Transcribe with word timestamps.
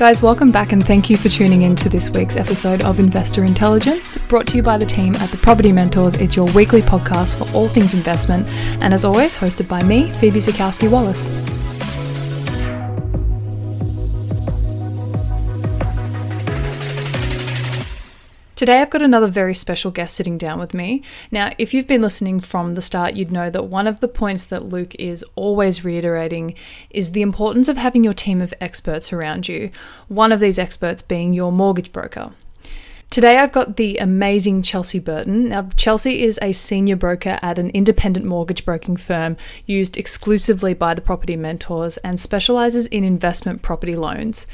Guys, 0.00 0.22
welcome 0.22 0.50
back 0.50 0.72
and 0.72 0.82
thank 0.82 1.10
you 1.10 1.18
for 1.18 1.28
tuning 1.28 1.60
in 1.60 1.76
to 1.76 1.90
this 1.90 2.08
week's 2.08 2.34
episode 2.34 2.82
of 2.84 2.98
Investor 2.98 3.44
Intelligence, 3.44 4.16
brought 4.28 4.46
to 4.46 4.56
you 4.56 4.62
by 4.62 4.78
the 4.78 4.86
team 4.86 5.14
at 5.16 5.28
the 5.28 5.36
Property 5.36 5.72
Mentors. 5.72 6.14
It's 6.14 6.34
your 6.34 6.50
weekly 6.52 6.80
podcast 6.80 7.36
for 7.36 7.54
all 7.54 7.68
things 7.68 7.92
investment, 7.92 8.48
and 8.82 8.94
as 8.94 9.04
always, 9.04 9.36
hosted 9.36 9.68
by 9.68 9.82
me, 9.82 10.10
Phoebe 10.10 10.38
Sikowski 10.38 10.90
Wallace. 10.90 11.28
Today, 18.60 18.82
I've 18.82 18.90
got 18.90 19.00
another 19.00 19.28
very 19.28 19.54
special 19.54 19.90
guest 19.90 20.14
sitting 20.14 20.36
down 20.36 20.58
with 20.58 20.74
me. 20.74 21.02
Now, 21.30 21.50
if 21.56 21.72
you've 21.72 21.86
been 21.86 22.02
listening 22.02 22.40
from 22.40 22.74
the 22.74 22.82
start, 22.82 23.14
you'd 23.14 23.32
know 23.32 23.48
that 23.48 23.64
one 23.64 23.86
of 23.86 24.00
the 24.00 24.06
points 24.06 24.44
that 24.44 24.66
Luke 24.66 24.94
is 24.96 25.24
always 25.34 25.82
reiterating 25.82 26.54
is 26.90 27.12
the 27.12 27.22
importance 27.22 27.68
of 27.68 27.78
having 27.78 28.04
your 28.04 28.12
team 28.12 28.42
of 28.42 28.52
experts 28.60 29.14
around 29.14 29.48
you, 29.48 29.70
one 30.08 30.30
of 30.30 30.40
these 30.40 30.58
experts 30.58 31.00
being 31.00 31.32
your 31.32 31.50
mortgage 31.50 31.90
broker. 31.90 32.32
Today, 33.08 33.38
I've 33.38 33.50
got 33.50 33.78
the 33.78 33.96
amazing 33.96 34.60
Chelsea 34.60 34.98
Burton. 34.98 35.48
Now, 35.48 35.70
Chelsea 35.74 36.22
is 36.22 36.38
a 36.42 36.52
senior 36.52 36.96
broker 36.96 37.38
at 37.40 37.58
an 37.58 37.70
independent 37.70 38.26
mortgage 38.26 38.66
broking 38.66 38.98
firm 38.98 39.38
used 39.64 39.96
exclusively 39.96 40.74
by 40.74 40.92
the 40.92 41.00
property 41.00 41.34
mentors 41.34 41.96
and 42.04 42.20
specializes 42.20 42.86
in 42.88 43.04
investment 43.04 43.62
property 43.62 43.96
loans. 43.96 44.46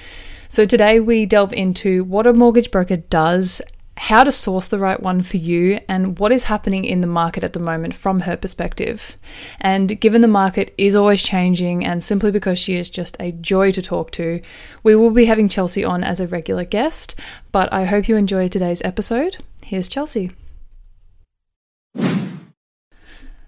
So, 0.47 0.65
today 0.65 1.01
we 1.01 1.27
delve 1.27 1.53
into 1.53 2.05
what 2.05 2.25
a 2.25 2.33
mortgage 2.33 2.71
broker 2.71 2.99
does 2.99 3.61
how 3.97 4.23
to 4.23 4.31
source 4.31 4.69
the 4.69 4.79
right 4.79 5.03
one 5.03 5.23
for 5.23 5.39
you 5.39 5.81
and 5.89 6.19
what 6.19 6.33
is 6.33 6.45
happening 6.45 6.85
in 6.85 7.01
the 7.01 7.07
market 7.07 7.43
at 7.43 7.55
the 7.55 7.59
moment 7.59 7.95
from 7.95 8.21
her 8.21 8.37
perspective. 8.37 9.17
And 9.61 9.99
given 10.01 10.21
the 10.21 10.29
market 10.29 10.75
is 10.77 10.95
always 10.95 11.23
changing, 11.23 11.85
and 11.85 12.05
simply 12.05 12.31
because 12.31 12.59
she 12.59 12.77
is 12.77 12.91
just 12.91 13.17
a 13.19 13.33
joy 13.33 13.71
to 13.71 13.83
talk 13.83 14.11
to, 14.13 14.41
we 14.83 14.95
will 14.95 15.11
be 15.11 15.25
having 15.25 15.49
Chelsea 15.49 15.85
on 15.85 16.05
as 16.05 16.21
a 16.21 16.27
regular 16.27 16.65
guest. 16.65 17.15
But 17.53 17.73
I 17.73 17.85
hope 17.85 18.09
you 18.09 18.17
enjoy 18.17 18.49
today's 18.49 18.83
episode. 18.83 19.39
Here's 19.65 19.89
Chelsea. 19.89 20.31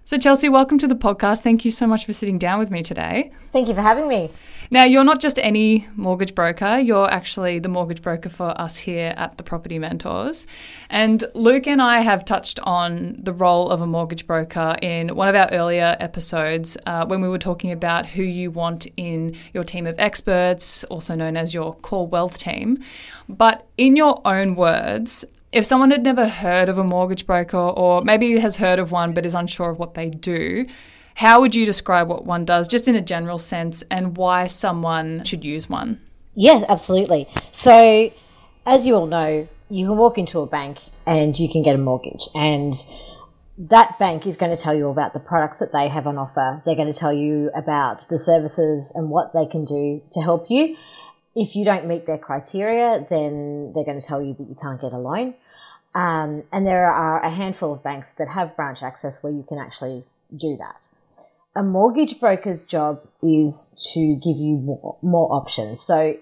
So, 0.09 0.17
Chelsea, 0.17 0.49
welcome 0.49 0.79
to 0.79 0.87
the 0.87 0.95
podcast. 0.95 1.43
Thank 1.43 1.63
you 1.63 1.69
so 1.69 1.85
much 1.85 2.03
for 2.03 2.13
sitting 2.13 2.39
down 2.39 2.57
with 2.57 2.71
me 2.71 2.81
today. 2.81 3.31
Thank 3.53 3.67
you 3.67 3.75
for 3.75 3.83
having 3.83 4.07
me. 4.07 4.31
Now, 4.71 4.83
you're 4.83 5.03
not 5.03 5.19
just 5.19 5.37
any 5.37 5.87
mortgage 5.95 6.33
broker, 6.33 6.79
you're 6.79 7.07
actually 7.07 7.59
the 7.59 7.69
mortgage 7.69 8.01
broker 8.01 8.29
for 8.29 8.59
us 8.59 8.75
here 8.75 9.13
at 9.17 9.37
the 9.37 9.43
Property 9.43 9.77
Mentors. 9.77 10.47
And 10.89 11.23
Luke 11.35 11.67
and 11.67 11.79
I 11.79 11.99
have 11.99 12.25
touched 12.25 12.59
on 12.61 13.17
the 13.19 13.33
role 13.33 13.69
of 13.69 13.81
a 13.81 13.85
mortgage 13.85 14.25
broker 14.25 14.77
in 14.81 15.15
one 15.15 15.27
of 15.27 15.35
our 15.35 15.47
earlier 15.51 15.95
episodes 15.99 16.75
uh, 16.87 17.05
when 17.05 17.21
we 17.21 17.29
were 17.29 17.37
talking 17.37 17.71
about 17.71 18.07
who 18.07 18.23
you 18.23 18.49
want 18.49 18.87
in 18.97 19.35
your 19.53 19.63
team 19.63 19.85
of 19.85 19.93
experts, 19.99 20.83
also 20.85 21.13
known 21.13 21.37
as 21.37 21.53
your 21.53 21.75
core 21.75 22.07
wealth 22.07 22.39
team. 22.39 22.79
But 23.27 23.67
in 23.77 23.95
your 23.95 24.19
own 24.25 24.55
words, 24.55 25.23
if 25.51 25.65
someone 25.65 25.91
had 25.91 26.03
never 26.03 26.27
heard 26.27 26.69
of 26.69 26.77
a 26.77 26.83
mortgage 26.83 27.25
broker 27.25 27.57
or 27.57 28.01
maybe 28.01 28.37
has 28.39 28.57
heard 28.57 28.79
of 28.79 28.91
one 28.91 29.13
but 29.13 29.25
is 29.25 29.33
unsure 29.33 29.71
of 29.71 29.79
what 29.79 29.95
they 29.95 30.09
do, 30.09 30.65
how 31.15 31.41
would 31.41 31.55
you 31.55 31.65
describe 31.65 32.07
what 32.07 32.25
one 32.25 32.45
does, 32.45 32.67
just 32.67 32.87
in 32.87 32.95
a 32.95 33.01
general 33.01 33.39
sense, 33.39 33.83
and 33.91 34.15
why 34.15 34.47
someone 34.47 35.23
should 35.25 35.43
use 35.43 35.67
one? 35.67 35.99
Yes, 36.35 36.63
absolutely. 36.69 37.27
So, 37.51 38.11
as 38.65 38.85
you 38.85 38.95
all 38.95 39.07
know, 39.07 39.47
you 39.69 39.87
can 39.87 39.97
walk 39.97 40.17
into 40.17 40.39
a 40.39 40.45
bank 40.45 40.77
and 41.05 41.37
you 41.37 41.49
can 41.51 41.63
get 41.63 41.75
a 41.75 41.77
mortgage, 41.77 42.27
and 42.33 42.73
that 43.57 43.99
bank 43.99 44.25
is 44.25 44.37
going 44.37 44.55
to 44.55 44.61
tell 44.61 44.73
you 44.73 44.87
about 44.87 45.13
the 45.13 45.19
products 45.19 45.57
that 45.59 45.73
they 45.73 45.89
have 45.89 46.07
on 46.07 46.17
offer. 46.17 46.61
They're 46.65 46.75
going 46.75 46.93
to 46.93 46.97
tell 46.97 47.11
you 47.11 47.51
about 47.55 48.05
the 48.09 48.17
services 48.17 48.89
and 48.95 49.09
what 49.09 49.33
they 49.33 49.45
can 49.45 49.65
do 49.65 50.01
to 50.13 50.21
help 50.21 50.45
you 50.49 50.77
if 51.39 51.55
you 51.55 51.63
don't 51.63 51.87
meet 51.87 52.05
their 52.05 52.17
criteria, 52.17 53.05
then 53.09 53.71
they're 53.73 53.85
going 53.85 53.99
to 53.99 54.05
tell 54.05 54.21
you 54.21 54.33
that 54.33 54.43
you 54.43 54.57
can't 54.61 54.81
get 54.81 54.91
a 54.91 54.97
loan. 54.97 55.33
Um, 55.95 56.43
and 56.51 56.67
there 56.67 56.91
are 56.91 57.23
a 57.23 57.33
handful 57.33 57.73
of 57.73 57.81
banks 57.81 58.07
that 58.17 58.27
have 58.27 58.57
branch 58.57 58.79
access 58.83 59.15
where 59.21 59.31
you 59.31 59.43
can 59.47 59.57
actually 59.57 60.03
do 60.37 60.57
that. 60.59 60.85
A 61.55 61.63
mortgage 61.63 62.19
broker's 62.19 62.65
job 62.65 63.01
is 63.23 63.73
to 63.93 63.99
give 64.23 64.37
you 64.37 64.57
more, 64.57 64.97
more 65.01 65.33
options. 65.33 65.85
So 65.85 66.15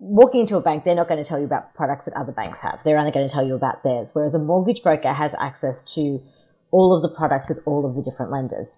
walking 0.00 0.40
into 0.40 0.56
a 0.56 0.62
bank, 0.62 0.84
they're 0.84 0.94
not 0.94 1.06
going 1.06 1.22
to 1.22 1.28
tell 1.28 1.38
you 1.38 1.44
about 1.44 1.74
products 1.74 2.06
that 2.06 2.14
other 2.14 2.32
banks 2.32 2.58
have. 2.62 2.80
They're 2.82 2.98
only 2.98 3.12
going 3.12 3.28
to 3.28 3.32
tell 3.32 3.46
you 3.46 3.54
about 3.54 3.82
theirs. 3.84 4.10
Whereas 4.14 4.32
a 4.32 4.38
mortgage 4.38 4.82
broker 4.82 5.12
has 5.12 5.32
access 5.38 5.84
to 5.94 6.18
all 6.70 6.96
of 6.96 7.02
the 7.02 7.14
products 7.14 7.50
with 7.50 7.58
all 7.66 7.84
of 7.84 7.94
the 7.94 8.02
different 8.02 8.32
lenders. 8.32 8.68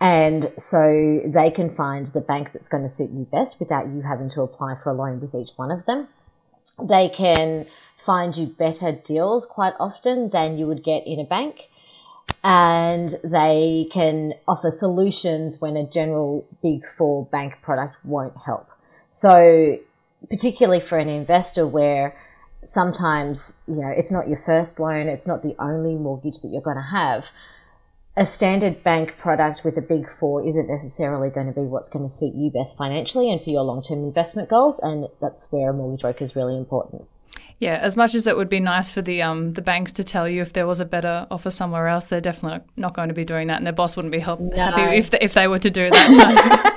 And 0.00 0.52
so 0.58 1.20
they 1.26 1.50
can 1.50 1.74
find 1.74 2.06
the 2.08 2.20
bank 2.20 2.50
that's 2.52 2.68
going 2.68 2.84
to 2.84 2.88
suit 2.88 3.10
you 3.10 3.26
best 3.30 3.56
without 3.58 3.88
you 3.88 4.02
having 4.02 4.30
to 4.30 4.42
apply 4.42 4.76
for 4.82 4.90
a 4.90 4.94
loan 4.94 5.20
with 5.20 5.34
each 5.34 5.50
one 5.56 5.70
of 5.70 5.84
them. 5.86 6.08
They 6.80 7.08
can 7.08 7.66
find 8.06 8.36
you 8.36 8.46
better 8.46 8.92
deals 8.92 9.44
quite 9.46 9.74
often 9.80 10.30
than 10.30 10.56
you 10.56 10.66
would 10.66 10.84
get 10.84 11.06
in 11.06 11.18
a 11.18 11.24
bank. 11.24 11.62
And 12.44 13.14
they 13.24 13.88
can 13.90 14.34
offer 14.46 14.70
solutions 14.70 15.60
when 15.60 15.76
a 15.76 15.84
general 15.84 16.46
big 16.62 16.82
four 16.96 17.24
bank 17.26 17.54
product 17.62 17.96
won't 18.04 18.36
help. 18.36 18.68
So 19.10 19.78
particularly 20.30 20.80
for 20.80 20.98
an 20.98 21.08
investor 21.08 21.66
where 21.66 22.16
sometimes, 22.62 23.52
you 23.66 23.76
know, 23.76 23.88
it's 23.88 24.12
not 24.12 24.28
your 24.28 24.42
first 24.44 24.78
loan, 24.78 25.08
it's 25.08 25.26
not 25.26 25.42
the 25.42 25.56
only 25.58 25.94
mortgage 25.94 26.40
that 26.42 26.48
you're 26.48 26.62
going 26.62 26.76
to 26.76 26.82
have 26.82 27.24
a 28.18 28.26
standard 28.26 28.82
bank 28.82 29.16
product 29.18 29.60
with 29.64 29.76
a 29.78 29.80
big 29.80 30.04
four 30.18 30.46
isn't 30.46 30.68
necessarily 30.68 31.30
going 31.30 31.46
to 31.46 31.52
be 31.52 31.60
what's 31.60 31.88
going 31.88 32.06
to 32.06 32.12
suit 32.12 32.34
you 32.34 32.50
best 32.50 32.76
financially 32.76 33.30
and 33.30 33.40
for 33.40 33.50
your 33.50 33.62
long 33.62 33.82
term 33.82 34.00
investment 34.00 34.50
goals. 34.50 34.78
And 34.82 35.06
that's 35.20 35.50
where 35.52 35.70
a 35.70 35.72
mortgage 35.72 36.02
broker 36.02 36.24
is 36.24 36.34
really 36.34 36.56
important. 36.56 37.06
Yeah, 37.60 37.76
as 37.76 37.96
much 37.96 38.14
as 38.16 38.26
it 38.26 38.36
would 38.36 38.48
be 38.48 38.60
nice 38.60 38.90
for 38.90 39.02
the 39.02 39.22
um 39.22 39.52
the 39.54 39.62
banks 39.62 39.92
to 39.94 40.04
tell 40.04 40.28
you 40.28 40.42
if 40.42 40.52
there 40.52 40.66
was 40.66 40.80
a 40.80 40.84
better 40.84 41.26
offer 41.30 41.50
somewhere 41.50 41.86
else, 41.86 42.08
they're 42.08 42.20
definitely 42.20 42.60
not 42.76 42.94
going 42.94 43.08
to 43.08 43.14
be 43.14 43.24
doing 43.24 43.48
that, 43.48 43.56
and 43.56 43.66
their 43.66 43.72
boss 43.72 43.96
wouldn't 43.96 44.12
be 44.12 44.20
help- 44.20 44.40
no. 44.40 44.56
happy 44.56 44.96
if 44.96 45.10
they, 45.10 45.18
if 45.20 45.34
they 45.34 45.48
were 45.48 45.58
to 45.58 45.70
do 45.70 45.90
that. 45.90 46.74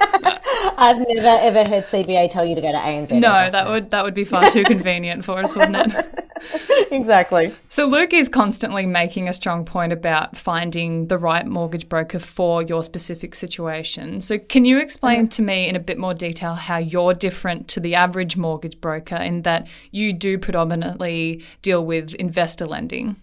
I've 0.78 0.98
never 0.98 1.28
ever 1.28 1.70
heard 1.70 1.86
CBA 1.86 2.32
tell 2.32 2.46
you 2.46 2.56
to 2.56 2.62
go 2.62 2.72
to 2.72 2.78
ANZ. 2.78 3.12
No, 3.12 3.50
that 3.52 3.68
would 3.68 3.92
that 3.92 4.04
would 4.04 4.16
be 4.16 4.24
far 4.24 4.50
too 4.50 4.64
convenient 4.64 5.24
for 5.24 5.40
us, 5.40 5.56
wouldn't 5.56 5.94
it? 5.94 6.20
exactly. 6.92 7.54
So 7.70 7.86
Luke 7.86 8.14
is 8.14 8.30
constantly 8.30 8.86
making 8.86 9.28
a 9.28 9.34
strong 9.34 9.66
point 9.66 9.94
about 9.94 10.38
finding 10.38 11.08
the 11.08 11.18
right 11.18 11.46
mortgage 11.46 11.88
broker 11.88 12.20
for 12.20 12.64
your 12.64 12.84
specific 12.84 13.36
situation. 13.36 14.22
So 14.22 14.38
can 14.38 14.66
you 14.66 14.80
explain 14.80 15.22
mm-hmm. 15.22 15.28
to 15.28 15.42
me 15.42 15.68
in 15.68 15.76
a 15.76 15.80
bit 15.80 15.98
more 15.98 16.14
detail 16.14 16.56
how 16.56 16.78
you're 16.78 17.14
different 17.14 17.68
to 17.70 17.80
the 17.80 17.96
average 17.96 18.38
mortgage 18.38 18.80
broker 18.82 19.16
in 19.16 19.44
that 19.44 19.70
you 19.92 20.14
do 20.14 20.38
predominantly 20.38 21.44
deal 21.62 21.86
with 21.86 22.14
investor 22.16 22.66
lending? 22.66 23.16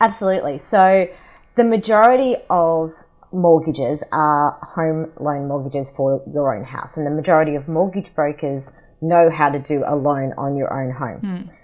Absolutely. 0.00 0.58
So 0.58 1.08
the 1.56 1.64
majority 1.64 2.36
of 2.50 2.92
mortgages 3.32 4.02
are 4.12 4.58
home 4.62 5.12
loan 5.18 5.48
mortgages 5.48 5.90
for 5.96 6.22
your 6.32 6.56
own 6.56 6.64
house, 6.64 6.96
and 6.96 7.06
the 7.06 7.10
majority 7.10 7.56
of 7.56 7.68
mortgage 7.68 8.14
brokers 8.14 8.68
know 9.00 9.28
how 9.30 9.50
to 9.50 9.58
do 9.58 9.84
a 9.86 9.94
loan 9.94 10.32
on 10.38 10.56
your 10.56 10.72
own 10.72 10.90
home. 10.92 11.20
Hmm. 11.20 11.63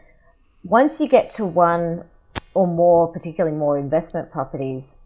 Once 0.62 1.00
you 1.00 1.08
get 1.08 1.30
to 1.30 1.44
one 1.44 2.04
or 2.54 2.66
more, 2.66 3.12
particularly 3.12 3.56
more 3.56 3.78
investment 3.78 4.30
properties, 4.30 4.96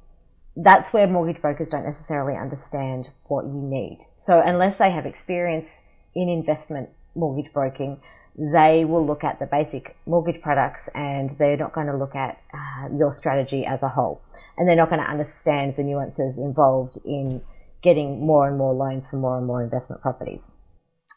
that's 0.56 0.92
where 0.92 1.06
mortgage 1.06 1.40
brokers 1.40 1.68
don't 1.68 1.84
necessarily 1.84 2.38
understand 2.38 3.08
what 3.24 3.44
you 3.44 3.52
need. 3.52 3.98
So 4.18 4.40
unless 4.40 4.78
they 4.78 4.90
have 4.90 5.06
experience 5.06 5.70
in 6.14 6.28
investment 6.28 6.90
mortgage 7.14 7.52
broking, 7.52 8.00
they 8.36 8.84
will 8.84 9.06
look 9.06 9.22
at 9.22 9.38
the 9.38 9.46
basic 9.46 9.96
mortgage 10.06 10.40
products 10.42 10.88
and 10.94 11.30
they're 11.38 11.56
not 11.56 11.72
going 11.72 11.86
to 11.86 11.96
look 11.96 12.16
at 12.16 12.40
uh, 12.52 12.88
your 12.96 13.12
strategy 13.12 13.64
as 13.64 13.82
a 13.82 13.88
whole. 13.88 14.20
And 14.56 14.68
they're 14.68 14.76
not 14.76 14.90
going 14.90 15.02
to 15.02 15.10
understand 15.10 15.74
the 15.76 15.82
nuances 15.82 16.36
involved 16.38 16.98
in 17.04 17.42
getting 17.82 18.26
more 18.26 18.48
and 18.48 18.56
more 18.56 18.74
loans 18.74 19.04
for 19.10 19.16
more 19.16 19.38
and 19.38 19.46
more 19.46 19.62
investment 19.62 20.02
properties 20.02 20.40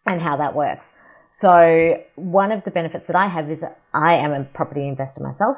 and 0.05 0.21
how 0.21 0.37
that 0.37 0.53
works. 0.53 0.85
So 1.29 2.03
one 2.15 2.51
of 2.51 2.63
the 2.63 2.71
benefits 2.71 3.07
that 3.07 3.15
I 3.15 3.27
have 3.27 3.49
is 3.51 3.59
that 3.61 3.79
I 3.93 4.15
am 4.15 4.31
a 4.31 4.43
property 4.43 4.87
investor 4.87 5.21
myself. 5.21 5.57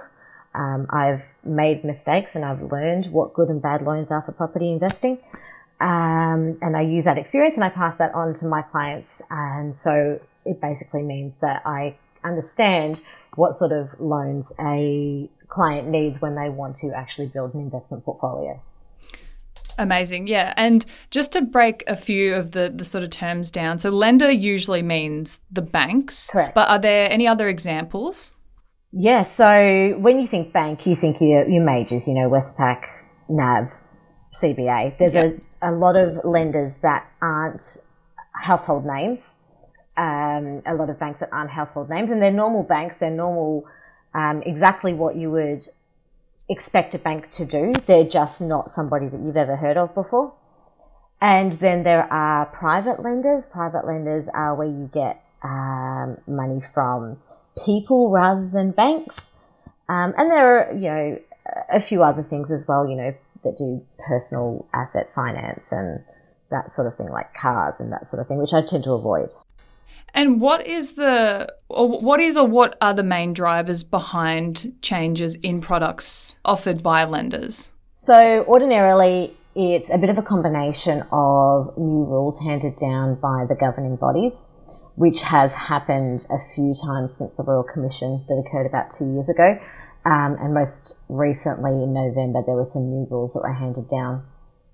Um, 0.54 0.88
I've 0.90 1.22
made 1.44 1.84
mistakes 1.84 2.32
and 2.34 2.44
I've 2.44 2.62
learned 2.62 3.12
what 3.12 3.34
good 3.34 3.50
and 3.50 3.62
bad 3.62 3.84
loans 3.84 4.08
are 4.10 4.24
for 4.24 4.32
property 4.32 4.72
investing. 4.72 5.20
Um, 5.80 6.58
and 6.62 6.76
I 6.76 6.82
use 6.82 7.06
that 7.06 7.18
experience 7.18 7.56
and 7.56 7.64
I 7.64 7.70
pass 7.70 7.98
that 8.00 8.14
on 8.14 8.36
to 8.40 8.46
my 8.46 8.62
clients. 8.64 9.22
And 9.30 9.78
so 9.78 10.20
it 10.46 10.60
basically 10.60 11.04
means 11.04 11.34
that 11.42 11.62
I 11.66 11.96
understand 12.24 13.00
what 13.36 13.58
sort 13.58 13.72
of 13.72 13.90
loans 14.00 14.52
a 14.60 15.30
client 15.48 15.88
needs 15.88 16.20
when 16.22 16.36
they 16.36 16.50
want 16.50 16.78
to 16.80 16.92
actually 16.96 17.28
build 17.28 17.54
an 17.54 17.62
investment 17.62 18.04
portfolio. 18.04 18.62
Amazing. 19.80 20.28
Yeah. 20.28 20.54
And 20.58 20.86
just 21.10 21.34
to 21.34 21.42
break 21.42 21.84
a 21.88 21.96
few 21.96 22.36
of 22.36 22.52
the, 22.52 22.72
the 22.74 22.86
sort 22.86 23.04
of 23.04 23.10
terms 23.10 23.50
down. 23.50 23.80
So 23.80 23.90
lender 23.90 24.30
usually 24.30 24.84
means 24.84 25.42
the 25.52 25.62
banks. 25.62 26.30
Correct. 26.30 26.54
But 26.54 26.70
are 26.70 26.80
there 26.80 27.10
any 27.10 27.28
other 27.28 27.48
examples? 27.48 28.34
Yeah. 28.92 29.24
So 29.24 29.96
when 30.00 30.20
you 30.20 30.28
think 30.28 30.54
bank, 30.54 30.86
you 30.86 30.96
think 30.96 31.18
your, 31.20 31.48
your 31.50 31.64
majors, 31.64 32.04
you 32.06 32.14
know, 32.14 32.30
Westpac, 32.30 32.82
NAB, 33.30 33.72
CBA. 34.44 34.98
There's 35.00 35.14
yep. 35.14 35.40
a, 35.62 35.72
a 35.72 35.74
lot 35.74 35.96
of 35.96 36.24
lenders 36.24 36.74
that 36.84 37.08
aren't 37.22 37.78
household 38.34 38.86
names 38.86 39.20
um, 40.00 40.62
a 40.66 40.74
lot 40.74 40.90
of 40.90 40.98
banks 40.98 41.20
that 41.20 41.30
aren't 41.34 41.52
household 41.52 41.90
names, 41.90 42.10
and 42.10 42.22
they're 42.22 42.32
normal 42.32 42.64
banks. 42.64 42.96
They're 43.00 43.12
normal, 43.12 43.66
um, 44.16 44.42
exactly 44.46 44.94
what 44.94 45.18
you 45.18 45.30
would 45.32 45.62
expect 46.50 46.96
a 46.96 46.98
bank 46.98 47.30
to 47.32 47.46
do. 47.46 47.74
They're 47.86 48.10
just 48.10 48.42
not 48.42 48.74
somebody 48.74 49.08
that 49.08 49.20
you've 49.20 49.38
ever 49.38 49.56
heard 49.56 49.78
of 49.78 49.94
before. 49.94 50.34
And 51.22 51.54
then 51.54 51.84
there 51.84 52.12
are 52.12 52.46
private 52.46 53.04
lenders. 53.04 53.46
Private 53.46 53.86
lenders 53.86 54.28
are 54.34 54.56
where 54.56 54.68
you 54.68 54.90
get 54.94 55.24
um, 55.44 56.18
money 56.28 56.62
from 56.74 57.18
people 57.66 58.10
rather 58.10 58.50
than 58.52 58.72
banks. 58.72 59.20
Um, 59.88 60.14
and 60.18 60.32
there 60.32 60.60
are, 60.60 60.74
you 60.74 60.90
know, 60.90 61.20
a 61.72 61.82
few 61.82 62.04
other 62.04 62.24
things 62.24 62.50
as 62.52 62.68
well, 62.68 62.88
you 62.88 62.96
know, 62.96 63.14
that 63.44 63.58
do 63.58 63.82
personal 64.08 64.68
asset 64.74 65.10
finance 65.16 65.64
and 65.72 66.04
that 66.52 66.74
sort 66.76 66.88
of 66.88 66.98
thing, 66.98 67.10
like 67.10 67.34
cars 67.34 67.76
and 67.80 67.92
that 67.92 68.10
sort 68.10 68.22
of 68.22 68.28
thing, 68.28 68.38
which 68.38 68.54
I 68.54 68.62
tend 68.68 68.84
to 68.86 68.92
avoid. 68.92 69.30
And 70.14 70.42
what 70.42 70.66
is 70.66 70.94
the, 70.94 71.54
or 71.70 72.00
what 72.00 72.20
is, 72.20 72.36
or 72.36 72.48
what 72.48 72.78
are 72.82 72.94
the 72.94 73.04
main 73.04 73.34
drivers 73.34 73.84
behind 73.84 74.74
changes 74.82 75.36
in 75.36 75.62
products 75.62 76.40
offered 76.44 76.82
by 76.82 77.06
lenders? 77.06 77.74
So, 77.96 78.44
ordinarily, 78.48 79.38
it's 79.56 79.90
a 79.94 79.98
bit 79.98 80.10
of 80.10 80.18
a 80.18 80.22
combination 80.22 81.04
of 81.12 81.78
new 81.78 82.06
rules 82.06 82.40
handed 82.40 82.78
down 82.80 83.16
by 83.16 83.46
the 83.48 83.56
governing 83.60 83.98
bodies, 83.98 84.34
which 84.96 85.22
has 85.22 85.54
happened 85.54 86.26
a 86.30 86.38
few 86.56 86.74
times 86.82 87.12
since 87.18 87.32
the 87.38 87.44
Royal 87.44 87.64
Commission 87.64 88.26
that 88.28 88.44
occurred 88.46 88.66
about 88.66 88.88
two 88.98 89.06
years 89.14 89.30
ago. 89.30 89.60
Um, 90.06 90.38
and 90.40 90.54
most 90.54 90.96
recently 91.10 91.72
in 91.72 91.94
November, 91.94 92.42
there 92.46 92.56
were 92.56 92.70
some 92.72 92.90
new 92.90 93.08
rules 93.12 93.34
that 93.34 93.40
were 93.40 93.54
handed 93.54 93.90
down 93.90 94.24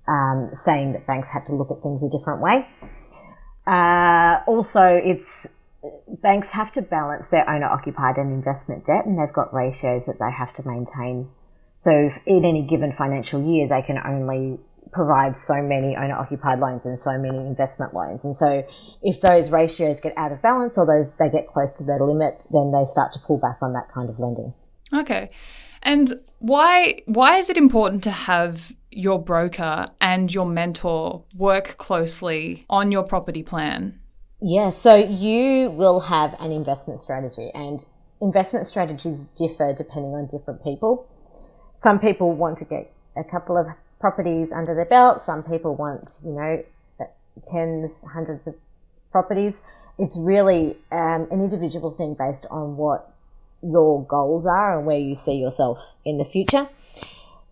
um, 0.07 0.51
saying 0.53 0.93
that 0.93 1.07
banks 1.07 1.27
had 1.33 1.45
to 1.47 1.55
look 1.55 1.71
at 1.71 1.81
things 1.81 2.01
a 2.03 2.09
different 2.15 2.41
way. 2.41 2.67
Uh, 3.67 4.41
also, 4.47 4.83
it's 5.03 5.47
banks 6.21 6.47
have 6.51 6.71
to 6.73 6.81
balance 6.81 7.25
their 7.31 7.49
owner 7.49 7.65
occupied 7.65 8.17
and 8.17 8.31
investment 8.31 8.85
debt, 8.85 9.05
and 9.05 9.17
they've 9.17 9.33
got 9.33 9.53
ratios 9.53 10.03
that 10.07 10.17
they 10.19 10.31
have 10.31 10.55
to 10.55 10.63
maintain. 10.67 11.29
So, 11.79 11.91
in 11.91 12.45
any 12.45 12.67
given 12.69 12.93
financial 12.97 13.41
year, 13.41 13.67
they 13.67 13.81
can 13.85 13.97
only 13.97 14.59
provide 14.91 15.37
so 15.37 15.55
many 15.61 15.95
owner 15.97 16.15
occupied 16.15 16.59
loans 16.59 16.85
and 16.85 16.97
so 17.03 17.17
many 17.17 17.37
investment 17.37 17.93
loans. 17.93 18.21
And 18.23 18.35
so, 18.35 18.63
if 19.01 19.21
those 19.21 19.49
ratios 19.49 19.99
get 19.99 20.13
out 20.17 20.31
of 20.31 20.41
balance 20.41 20.73
or 20.77 20.85
those 20.85 21.11
they 21.19 21.29
get 21.29 21.47
close 21.47 21.69
to 21.77 21.83
their 21.83 21.99
limit, 21.99 22.41
then 22.51 22.71
they 22.71 22.89
start 22.91 23.13
to 23.13 23.19
pull 23.25 23.37
back 23.37 23.57
on 23.61 23.73
that 23.73 23.91
kind 23.93 24.09
of 24.09 24.19
lending. 24.19 24.53
Okay. 24.93 25.29
And 25.85 26.19
why 26.39 27.01
why 27.05 27.37
is 27.37 27.49
it 27.49 27.57
important 27.57 28.03
to 28.03 28.11
have 28.11 28.75
your 28.91 29.21
broker 29.21 29.85
and 30.01 30.33
your 30.33 30.45
mentor 30.45 31.23
work 31.35 31.77
closely 31.77 32.65
on 32.69 32.91
your 32.91 33.03
property 33.03 33.43
plan? 33.43 33.99
Yeah, 34.41 34.71
so 34.71 34.95
you 34.95 35.69
will 35.69 35.99
have 36.01 36.35
an 36.39 36.51
investment 36.51 37.01
strategy, 37.01 37.51
and 37.53 37.85
investment 38.19 38.67
strategies 38.67 39.17
differ 39.37 39.73
depending 39.77 40.13
on 40.13 40.27
different 40.27 40.63
people. 40.63 41.07
Some 41.77 41.99
people 41.99 42.33
want 42.33 42.57
to 42.57 42.65
get 42.65 42.91
a 43.15 43.23
couple 43.23 43.55
of 43.55 43.67
properties 43.99 44.49
under 44.51 44.75
their 44.75 44.85
belt, 44.85 45.21
some 45.21 45.43
people 45.43 45.75
want, 45.75 46.11
you 46.23 46.31
know, 46.31 46.63
tens, 47.51 47.91
hundreds 48.11 48.45
of 48.47 48.55
properties. 49.11 49.53
It's 49.97 50.17
really 50.17 50.77
um, 50.91 51.27
an 51.31 51.41
individual 51.41 51.91
thing 51.91 52.15
based 52.15 52.45
on 52.49 52.75
what 52.75 53.14
your 53.61 54.05
goals 54.05 54.45
are 54.45 54.77
and 54.77 54.85
where 54.85 54.97
you 54.97 55.15
see 55.15 55.35
yourself 55.35 55.79
in 56.03 56.17
the 56.17 56.25
future. 56.25 56.67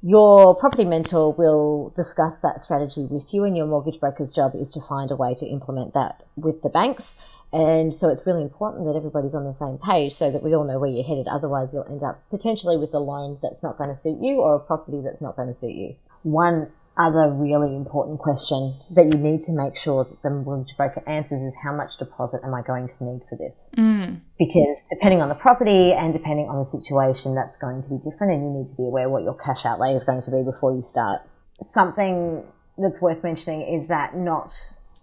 Your 0.01 0.53
property 0.55 0.83
mentor 0.83 1.31
will 1.31 1.93
discuss 1.95 2.39
that 2.39 2.59
strategy 2.59 3.07
with 3.09 3.33
you, 3.33 3.45
and 3.45 3.55
your 3.55 3.67
mortgage 3.67 4.01
broker's 4.01 4.33
job 4.33 4.51
is 4.53 4.69
to 4.73 4.81
find 4.81 5.11
a 5.11 5.15
way 5.15 5.33
to 5.35 5.45
implement 5.45 5.93
that 5.93 6.23
with 6.35 6.61
the 6.61 6.67
banks. 6.67 7.15
And 7.53 7.93
so 7.93 8.09
it's 8.09 8.25
really 8.25 8.41
important 8.41 8.85
that 8.85 8.97
everybody's 8.97 9.33
on 9.33 9.45
the 9.45 9.55
same 9.59 9.77
page 9.77 10.13
so 10.13 10.29
that 10.29 10.43
we 10.43 10.53
all 10.53 10.65
know 10.65 10.79
where 10.79 10.89
you're 10.89 11.05
headed. 11.05 11.27
Otherwise, 11.27 11.69
you'll 11.71 11.85
end 11.87 12.03
up 12.03 12.21
potentially 12.31 12.75
with 12.77 12.93
a 12.93 12.99
loan 12.99 13.37
that's 13.41 13.63
not 13.63 13.77
going 13.77 13.95
to 13.95 14.01
suit 14.01 14.19
you 14.19 14.41
or 14.41 14.55
a 14.55 14.59
property 14.59 15.01
that's 15.01 15.21
not 15.21 15.37
going 15.37 15.53
to 15.53 15.59
suit 15.61 15.75
you. 15.75 15.95
One 16.23 16.69
other 16.97 17.33
really 17.33 17.75
important 17.75 18.19
question 18.19 18.75
that 18.91 19.05
you 19.05 19.17
need 19.17 19.41
to 19.41 19.51
make 19.51 19.73
sure 19.77 20.03
that 20.05 20.21
the 20.21 20.29
mortgage 20.29 20.75
broker 20.77 21.01
answers 21.07 21.41
is 21.41 21.53
how 21.63 21.75
much 21.75 21.97
deposit 21.97 22.41
am 22.43 22.53
I 22.53 22.61
going 22.61 22.87
to 22.87 23.03
need 23.03 23.21
for 23.27 23.35
this? 23.35 23.53
Mm. 23.77 24.21
Because 24.37 24.77
depending 24.91 25.21
on 25.21 25.29
the 25.29 25.35
property 25.35 25.91
and 25.91 26.13
depending 26.13 26.45
on 26.45 26.63
the 26.63 26.69
situation, 26.69 27.33
that's 27.33 27.57
going 27.59 27.81
to 27.81 27.89
be 27.89 27.97
different, 27.97 28.33
and 28.33 28.43
you 28.43 28.59
need 28.59 28.67
to 28.67 28.75
be 28.77 28.83
aware 28.83 29.09
what 29.09 29.23
your 29.23 29.33
cash 29.33 29.65
outlay 29.65 29.95
is 29.95 30.03
going 30.03 30.21
to 30.21 30.31
be 30.31 30.43
before 30.43 30.73
you 30.75 30.83
start. 30.87 31.21
Something 31.65 32.43
that's 32.77 33.01
worth 33.01 33.23
mentioning 33.23 33.81
is 33.81 33.89
that 33.89 34.15
not 34.15 34.51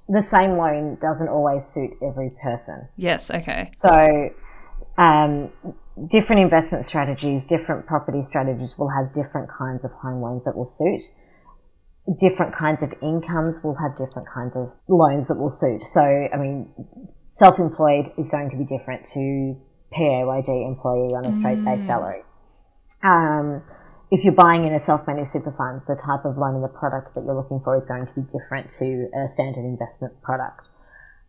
the 0.09 0.23
same 0.23 0.57
loan 0.57 0.97
doesn't 1.01 1.29
always 1.29 1.65
suit 1.75 1.91
every 2.03 2.31
person. 2.43 2.87
Yes, 2.97 3.31
okay. 3.31 3.71
So, 3.75 4.31
um, 4.97 5.51
different 6.07 6.43
investment 6.43 6.87
strategies, 6.87 7.43
different 7.49 7.87
property 7.87 8.25
strategies 8.29 8.71
will 8.79 8.91
have 8.91 9.13
different 9.13 9.51
kinds 9.51 9.85
of 9.85 9.91
home 9.93 10.23
loans 10.23 10.43
that 10.45 10.57
will 10.57 10.73
suit 10.79 11.03
different 12.19 12.57
kinds 12.57 12.83
of 12.83 12.91
incomes 13.03 13.57
will 13.63 13.77
have 13.77 13.93
different 13.99 14.29
kinds 14.33 14.53
of 14.57 14.73
loans 14.89 15.29
that 15.29 15.37
will 15.37 15.51
suit. 15.51 15.83
So, 15.93 16.01
I 16.01 16.37
mean, 16.37 16.73
self-employed 17.39 18.13
is 18.19 18.27
going 18.31 18.51
to 18.51 18.57
be 18.57 18.65
different 18.65 19.07
to 19.15 19.57
PAYG 19.93 20.49
employee 20.67 21.15
on 21.15 21.27
a 21.27 21.35
straight 21.35 21.65
base 21.65 21.83
mm. 21.83 21.87
salary. 21.87 22.23
Um, 23.03 23.63
if 24.11 24.25
you're 24.25 24.35
buying 24.35 24.67
in 24.67 24.75
a 24.75 24.83
self-managed 24.85 25.31
super 25.33 25.55
fund, 25.55 25.83
the 25.87 25.95
type 25.95 26.27
of 26.27 26.37
loan 26.37 26.59
and 26.59 26.65
the 26.65 26.75
product 26.75 27.15
that 27.15 27.23
you're 27.23 27.37
looking 27.37 27.61
for 27.63 27.79
is 27.79 27.87
going 27.87 28.07
to 28.07 28.15
be 28.15 28.27
different 28.27 28.71
to 28.79 29.07
a 29.15 29.29
standard 29.31 29.63
investment 29.63 30.19
product. 30.23 30.67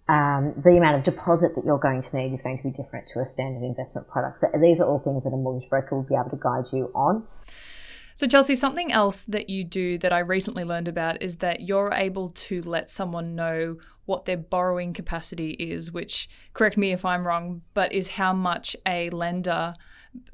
Um, 0.09 0.57
the 0.65 0.75
amount 0.75 0.97
of 0.97 1.03
deposit 1.06 1.53
that 1.56 1.63
you're 1.63 1.79
going 1.79 2.01
to 2.01 2.12
need 2.18 2.33
is 2.33 2.41
going 2.41 2.57
to 2.57 2.65
be 2.65 2.73
different 2.73 3.07
to 3.13 3.21
a 3.21 3.29
standard 3.38 3.62
investment 3.63 4.09
product. 4.09 4.41
So 4.41 4.50
these 4.57 4.81
are 4.81 4.88
all 4.89 5.00
things 5.00 5.23
that 5.23 5.29
a 5.29 5.38
mortgage 5.38 5.69
broker 5.69 5.95
will 5.95 6.09
be 6.09 6.18
able 6.18 6.33
to 6.33 6.41
guide 6.41 6.65
you 6.73 6.89
on. 6.97 7.23
So, 8.16 8.28
Chelsea, 8.28 8.56
something 8.56 8.92
else 8.92 9.24
that 9.25 9.50
you 9.50 9.63
do 9.63 9.98
that 10.00 10.13
I 10.13 10.19
recently 10.19 10.63
learned 10.63 10.88
about 10.88 11.22
is 11.22 11.38
that 11.38 11.62
you're 11.62 11.92
able 11.94 12.30
to 12.30 12.62
let 12.62 12.90
someone 12.90 13.35
know 13.35 13.78
what 14.06 14.26
their 14.26 14.38
borrowing 14.38 14.94
capacity 14.94 15.52
is, 15.52 15.92
which, 15.92 16.30
correct 16.54 16.78
me 16.78 16.92
if 16.92 17.06
I'm 17.06 17.26
wrong, 17.26 17.62
but 17.74 17.94
is 17.94 18.09
how 18.09 18.33
much 18.33 18.76
a 18.85 19.09
lender, 19.12 19.74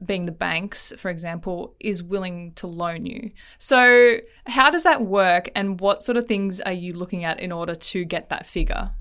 being 0.04 0.26
the 0.26 0.32
banks, 0.32 0.94
for 0.98 1.10
example, 1.10 1.76
is 1.80 2.02
willing 2.02 2.54
to 2.54 2.66
loan 2.66 3.06
you. 3.06 3.32
So, 3.58 4.18
how 4.48 4.70
does 4.70 4.84
that 4.84 5.04
work, 5.04 5.50
and 5.56 5.80
what 5.80 6.04
sort 6.04 6.18
of 6.18 6.26
things 6.26 6.60
are 6.62 6.74
you 6.74 6.94
looking 6.94 7.24
at 7.24 7.40
in 7.40 7.52
order 7.52 7.76
to 7.76 8.06
get 8.06 8.30
that 8.30 8.48
figure? 8.48 8.92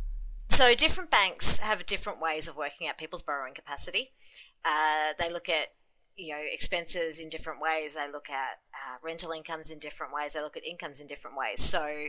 So, 0.49 0.75
different 0.75 1.11
banks 1.11 1.59
have 1.59 1.87
different 1.87 2.21
ways 2.21 2.47
of 2.47 2.57
working 2.57 2.87
out 2.87 2.99
people's 2.99 3.23
borrowing 3.23 3.55
capacity. 3.55 4.13
Uh, 4.65 5.13
they 5.19 5.33
look 5.33 5.49
at 5.49 5.69
you 6.17 6.35
know 6.35 6.41
expenses 6.53 7.21
in 7.21 7.29
different 7.29 7.61
ways. 7.61 7.95
They 7.95 8.11
look 8.11 8.31
at 8.31 8.61
uh, 8.75 8.97
rental 9.03 9.33
incomes 9.33 9.71
in 9.71 9.79
different 9.79 10.13
ways. 10.13 10.33
They 10.33 10.41
look 10.41 10.57
at 10.57 10.65
incomes 10.65 11.01
in 11.01 11.07
different 11.07 11.37
ways. 11.37 11.63
So 11.63 12.09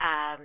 um, 0.00 0.40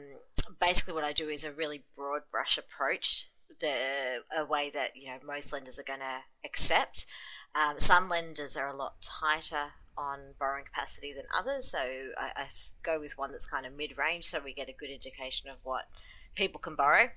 basically, 0.60 0.94
what 0.94 1.04
I 1.04 1.14
do 1.14 1.30
is 1.30 1.44
a 1.44 1.52
really 1.52 1.84
broad 1.96 2.22
brush 2.32 2.58
approach, 2.58 3.30
the 3.60 4.22
a 4.38 4.46
way 4.46 4.72
that 4.74 4.92
you 4.96 5.08
know 5.08 5.18
most 5.26 5.52
lenders 5.54 5.80
are 5.80 5.84
going 5.84 6.00
to 6.00 6.20
accept. 6.46 7.06
Um, 7.54 7.76
some 7.80 8.10
lenders 8.10 8.58
are 8.58 8.68
a 8.68 8.76
lot 8.76 9.02
tighter 9.02 9.74
on 9.98 10.20
borrowing 10.38 10.66
capacity 10.66 11.14
than 11.14 11.24
others, 11.38 11.72
so 11.72 11.80
I, 11.80 12.32
I 12.36 12.48
go 12.84 13.00
with 13.00 13.18
one 13.18 13.32
that's 13.32 13.50
kind 13.50 13.66
of 13.66 13.74
mid 13.74 13.98
range, 13.98 14.26
so 14.26 14.42
we 14.44 14.54
get 14.54 14.68
a 14.68 14.74
good 14.74 14.90
indication 14.90 15.50
of 15.50 15.58
what 15.64 15.88
people 16.36 16.60
can 16.60 16.76
borrow. 16.76 17.10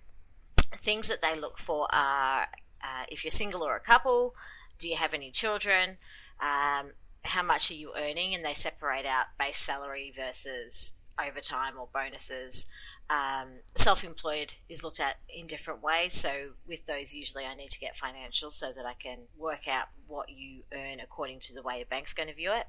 Things 0.80 1.08
that 1.08 1.22
they 1.22 1.38
look 1.38 1.58
for 1.58 1.88
are 1.92 2.42
uh, 2.82 3.04
if 3.08 3.24
you're 3.24 3.32
single 3.32 3.64
or 3.64 3.74
a 3.74 3.80
couple, 3.80 4.34
do 4.78 4.88
you 4.88 4.96
have 4.96 5.14
any 5.14 5.30
children? 5.30 5.98
Um, 6.40 6.92
how 7.24 7.42
much 7.42 7.70
are 7.70 7.74
you 7.74 7.92
earning? 7.96 8.34
And 8.34 8.44
they 8.44 8.54
separate 8.54 9.06
out 9.06 9.26
base 9.38 9.58
salary 9.58 10.12
versus 10.14 10.94
overtime 11.20 11.74
or 11.78 11.88
bonuses. 11.92 12.66
Um, 13.10 13.60
Self 13.74 14.04
employed 14.04 14.52
is 14.68 14.84
looked 14.84 15.00
at 15.00 15.16
in 15.28 15.46
different 15.46 15.82
ways. 15.82 16.12
So, 16.12 16.50
with 16.66 16.86
those, 16.86 17.12
usually 17.12 17.44
I 17.44 17.54
need 17.54 17.70
to 17.70 17.80
get 17.80 17.96
financials 17.96 18.52
so 18.52 18.72
that 18.74 18.86
I 18.86 18.94
can 18.94 19.18
work 19.36 19.66
out 19.68 19.86
what 20.06 20.28
you 20.28 20.62
earn 20.72 21.00
according 21.00 21.40
to 21.40 21.54
the 21.54 21.62
way 21.62 21.80
a 21.82 21.86
bank's 21.86 22.14
going 22.14 22.28
to 22.28 22.34
view 22.34 22.52
it. 22.52 22.66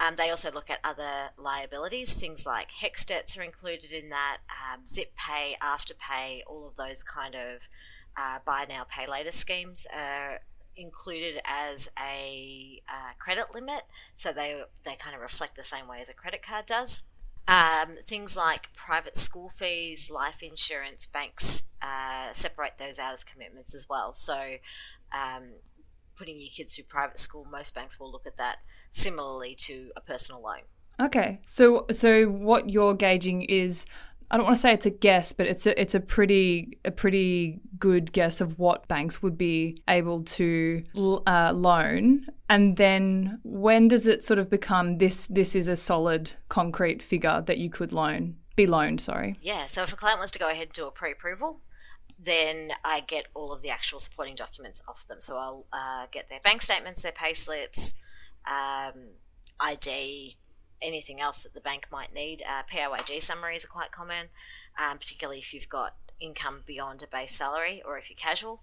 Um, 0.00 0.16
they 0.16 0.30
also 0.30 0.50
look 0.50 0.70
at 0.70 0.80
other 0.82 1.30
liabilities, 1.38 2.14
things 2.14 2.44
like 2.44 2.70
HECS 2.82 3.06
debts 3.06 3.38
are 3.38 3.42
included 3.42 3.92
in 3.92 4.08
that, 4.08 4.38
um, 4.48 4.84
zip 4.84 5.12
pay, 5.16 5.54
afterpay, 5.62 6.40
all 6.46 6.66
of 6.66 6.74
those 6.74 7.04
kind 7.04 7.36
of 7.36 7.60
uh, 8.16 8.38
buy 8.44 8.66
now, 8.68 8.84
pay 8.84 9.08
later 9.08 9.30
schemes 9.30 9.86
are 9.94 10.40
included 10.76 11.40
as 11.44 11.90
a 11.98 12.82
uh, 12.88 13.12
credit 13.18 13.46
limit, 13.54 13.82
so 14.14 14.32
they 14.32 14.62
they 14.84 14.96
kind 14.96 15.14
of 15.14 15.20
reflect 15.20 15.56
the 15.56 15.64
same 15.64 15.88
way 15.88 16.00
as 16.00 16.08
a 16.08 16.14
credit 16.14 16.42
card 16.42 16.66
does. 16.66 17.04
Um, 17.48 17.96
things 18.06 18.36
like 18.36 18.72
private 18.74 19.16
school 19.16 19.48
fees, 19.48 20.10
life 20.10 20.42
insurance, 20.42 21.06
banks 21.06 21.64
uh, 21.82 22.32
separate 22.32 22.74
those 22.78 22.98
out 22.98 23.12
as 23.12 23.24
commitments 23.24 23.74
as 23.74 23.88
well. 23.88 24.14
So, 24.14 24.56
um, 25.12 25.54
putting 26.16 26.38
your 26.38 26.50
kids 26.50 26.76
through 26.76 26.84
private 26.84 27.18
school, 27.18 27.44
most 27.50 27.74
banks 27.74 27.98
will 27.98 28.10
look 28.10 28.26
at 28.26 28.36
that 28.36 28.58
similarly 28.90 29.56
to 29.56 29.90
a 29.96 30.00
personal 30.00 30.40
loan. 30.40 30.62
Okay, 31.00 31.40
so 31.46 31.86
so 31.90 32.26
what 32.26 32.70
you're 32.70 32.94
gauging 32.94 33.42
is 33.42 33.86
I 34.32 34.38
don't 34.38 34.46
want 34.46 34.56
to 34.56 34.62
say 34.62 34.72
it's 34.72 34.86
a 34.86 34.90
guess, 34.90 35.34
but 35.34 35.46
it's 35.46 35.66
a 35.66 35.78
it's 35.78 35.94
a 35.94 36.00
pretty 36.00 36.78
a 36.86 36.90
pretty 36.90 37.60
good 37.78 38.12
guess 38.12 38.40
of 38.40 38.58
what 38.58 38.88
banks 38.88 39.22
would 39.22 39.36
be 39.36 39.82
able 39.86 40.22
to 40.24 40.82
uh, 41.26 41.52
loan. 41.54 42.26
And 42.48 42.78
then 42.78 43.40
when 43.44 43.88
does 43.88 44.06
it 44.06 44.24
sort 44.24 44.38
of 44.38 44.48
become 44.48 44.96
this 44.96 45.26
this 45.26 45.54
is 45.54 45.68
a 45.68 45.76
solid 45.76 46.32
concrete 46.48 47.02
figure 47.02 47.42
that 47.46 47.58
you 47.58 47.68
could 47.68 47.92
loan 47.92 48.36
be 48.56 48.66
loaned? 48.66 49.02
Sorry. 49.02 49.36
Yeah. 49.42 49.66
So 49.66 49.82
if 49.82 49.92
a 49.92 49.96
client 49.96 50.18
wants 50.18 50.32
to 50.32 50.38
go 50.38 50.48
ahead 50.48 50.68
and 50.68 50.72
do 50.72 50.86
a 50.86 50.90
pre-approval, 50.90 51.60
then 52.18 52.72
I 52.86 53.00
get 53.00 53.26
all 53.34 53.52
of 53.52 53.60
the 53.60 53.68
actual 53.68 53.98
supporting 53.98 54.34
documents 54.34 54.80
off 54.88 55.06
them. 55.06 55.20
So 55.20 55.36
I'll 55.36 55.66
uh, 55.74 56.06
get 56.10 56.30
their 56.30 56.40
bank 56.40 56.62
statements, 56.62 57.02
their 57.02 57.12
pay 57.12 57.34
slips, 57.34 57.96
um, 58.46 59.10
ID, 59.60 60.38
anything 60.82 61.20
else 61.20 61.42
that 61.42 61.54
the 61.54 61.60
bank 61.60 61.86
might 61.90 62.12
need. 62.12 62.42
Uh, 62.42 62.62
PAYG 62.70 63.20
summaries 63.20 63.64
are 63.64 63.68
quite 63.68 63.92
common, 63.92 64.28
um, 64.78 64.98
particularly 64.98 65.38
if 65.38 65.52
you've 65.54 65.68
got 65.68 65.96
income 66.20 66.62
beyond 66.66 67.02
a 67.02 67.06
base 67.06 67.34
salary 67.34 67.82
or 67.84 67.98
if 67.98 68.08
you're 68.08 68.16
casual. 68.16 68.62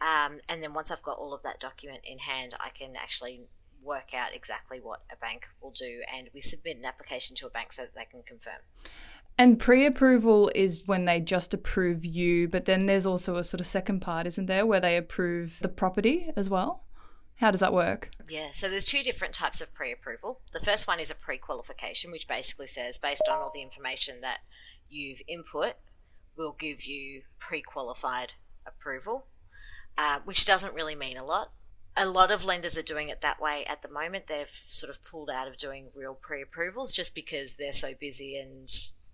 Um, 0.00 0.40
and 0.48 0.62
then 0.62 0.74
once 0.74 0.90
I've 0.90 1.02
got 1.02 1.18
all 1.18 1.32
of 1.32 1.42
that 1.42 1.60
document 1.60 2.00
in 2.04 2.18
hand, 2.18 2.54
I 2.58 2.70
can 2.70 2.94
actually 2.96 3.42
work 3.82 4.14
out 4.14 4.34
exactly 4.34 4.80
what 4.80 5.02
a 5.12 5.16
bank 5.16 5.44
will 5.60 5.72
do, 5.72 6.02
and 6.12 6.28
we 6.32 6.40
submit 6.40 6.76
an 6.76 6.84
application 6.84 7.36
to 7.36 7.46
a 7.46 7.50
bank 7.50 7.72
so 7.72 7.82
that 7.82 7.94
they 7.94 8.06
can 8.10 8.22
confirm. 8.22 8.60
And 9.38 9.58
pre 9.58 9.86
approval 9.86 10.50
is 10.54 10.86
when 10.86 11.04
they 11.04 11.20
just 11.20 11.54
approve 11.54 12.04
you, 12.04 12.48
but 12.48 12.64
then 12.64 12.86
there's 12.86 13.06
also 13.06 13.36
a 13.36 13.44
sort 13.44 13.60
of 13.60 13.66
second 13.66 14.00
part, 14.00 14.26
isn't 14.26 14.46
there, 14.46 14.66
where 14.66 14.80
they 14.80 14.96
approve 14.96 15.58
the 15.62 15.68
property 15.68 16.30
as 16.36 16.50
well? 16.50 16.84
How 17.36 17.50
does 17.50 17.60
that 17.60 17.72
work? 17.72 18.10
Yeah, 18.28 18.50
so 18.52 18.68
there's 18.68 18.84
two 18.84 19.02
different 19.02 19.34
types 19.34 19.60
of 19.60 19.74
pre 19.74 19.92
approval. 19.92 20.40
The 20.52 20.60
first 20.60 20.86
one 20.86 21.00
is 21.00 21.10
a 21.10 21.14
pre 21.14 21.38
qualification, 21.38 22.10
which 22.10 22.28
basically 22.28 22.68
says, 22.68 22.98
based 22.98 23.24
on 23.28 23.38
all 23.38 23.50
the 23.52 23.62
information 23.62 24.20
that 24.20 24.38
you've 24.88 25.22
input, 25.26 25.74
we'll 26.36 26.56
give 26.58 26.84
you 26.84 27.22
pre 27.38 27.62
qualified 27.62 28.32
approval, 28.66 29.26
uh, 29.98 30.20
which 30.24 30.44
doesn't 30.44 30.74
really 30.74 30.94
mean 30.94 31.16
a 31.16 31.24
lot. 31.24 31.52
A 31.96 32.06
lot 32.06 32.30
of 32.30 32.44
lenders 32.44 32.78
are 32.78 32.82
doing 32.82 33.08
it 33.08 33.20
that 33.20 33.40
way 33.40 33.66
at 33.68 33.82
the 33.82 33.90
moment. 33.90 34.26
They've 34.26 34.48
sort 34.70 34.88
of 34.88 35.02
pulled 35.02 35.28
out 35.28 35.48
of 35.48 35.58
doing 35.58 35.88
real 35.94 36.14
pre 36.14 36.42
approvals 36.42 36.92
just 36.92 37.14
because 37.14 37.56
they're 37.56 37.72
so 37.72 37.92
busy 37.98 38.36
and 38.36 38.68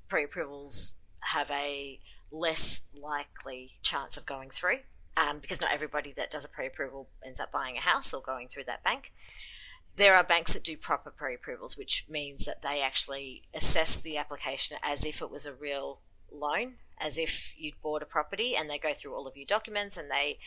pre 0.06 0.24
approvals 0.24 0.96
have 1.20 1.50
a 1.50 1.98
less 2.30 2.82
likely 2.94 3.78
chance 3.82 4.16
of 4.16 4.26
going 4.26 4.50
through 4.50 4.80
um, 5.18 5.38
because 5.40 5.60
not 5.60 5.72
everybody 5.72 6.12
that 6.16 6.30
does 6.30 6.44
a 6.44 6.48
pre 6.48 6.66
approval 6.66 7.08
ends 7.24 7.40
up 7.40 7.50
buying 7.50 7.76
a 7.76 7.80
house 7.80 8.14
or 8.14 8.22
going 8.22 8.48
through 8.48 8.64
that 8.64 8.84
bank. 8.84 9.12
There 9.96 10.14
are 10.14 10.22
banks 10.22 10.52
that 10.52 10.62
do 10.62 10.76
proper 10.76 11.10
pre 11.10 11.34
approvals, 11.34 11.76
which 11.76 12.06
means 12.08 12.44
that 12.44 12.62
they 12.62 12.82
actually 12.82 13.42
assess 13.54 14.00
the 14.00 14.16
application 14.16 14.76
as 14.82 15.04
if 15.04 15.20
it 15.20 15.30
was 15.30 15.44
a 15.44 15.52
real 15.52 16.00
loan, 16.30 16.74
as 16.98 17.18
if 17.18 17.54
you'd 17.58 17.80
bought 17.82 18.02
a 18.02 18.06
property, 18.06 18.54
and 18.56 18.70
they 18.70 18.78
go 18.78 18.94
through 18.94 19.14
all 19.14 19.26
of 19.26 19.36
your 19.36 19.46
documents 19.46 19.96
and 19.96 20.10
they 20.10 20.38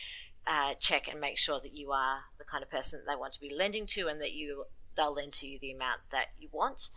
uh, 0.46 0.74
check 0.80 1.06
and 1.08 1.20
make 1.20 1.38
sure 1.38 1.60
that 1.60 1.76
you 1.76 1.92
are 1.92 2.20
the 2.38 2.44
kind 2.44 2.62
of 2.62 2.70
person 2.70 3.00
that 3.00 3.12
they 3.12 3.18
want 3.18 3.34
to 3.34 3.40
be 3.40 3.54
lending 3.54 3.86
to 3.86 4.08
and 4.08 4.20
that 4.20 4.32
you 4.32 4.64
they'll 4.96 5.14
lend 5.14 5.32
to 5.32 5.46
you 5.46 5.58
the 5.58 5.72
amount 5.72 6.00
that 6.10 6.26
you 6.38 6.48
want. 6.50 6.88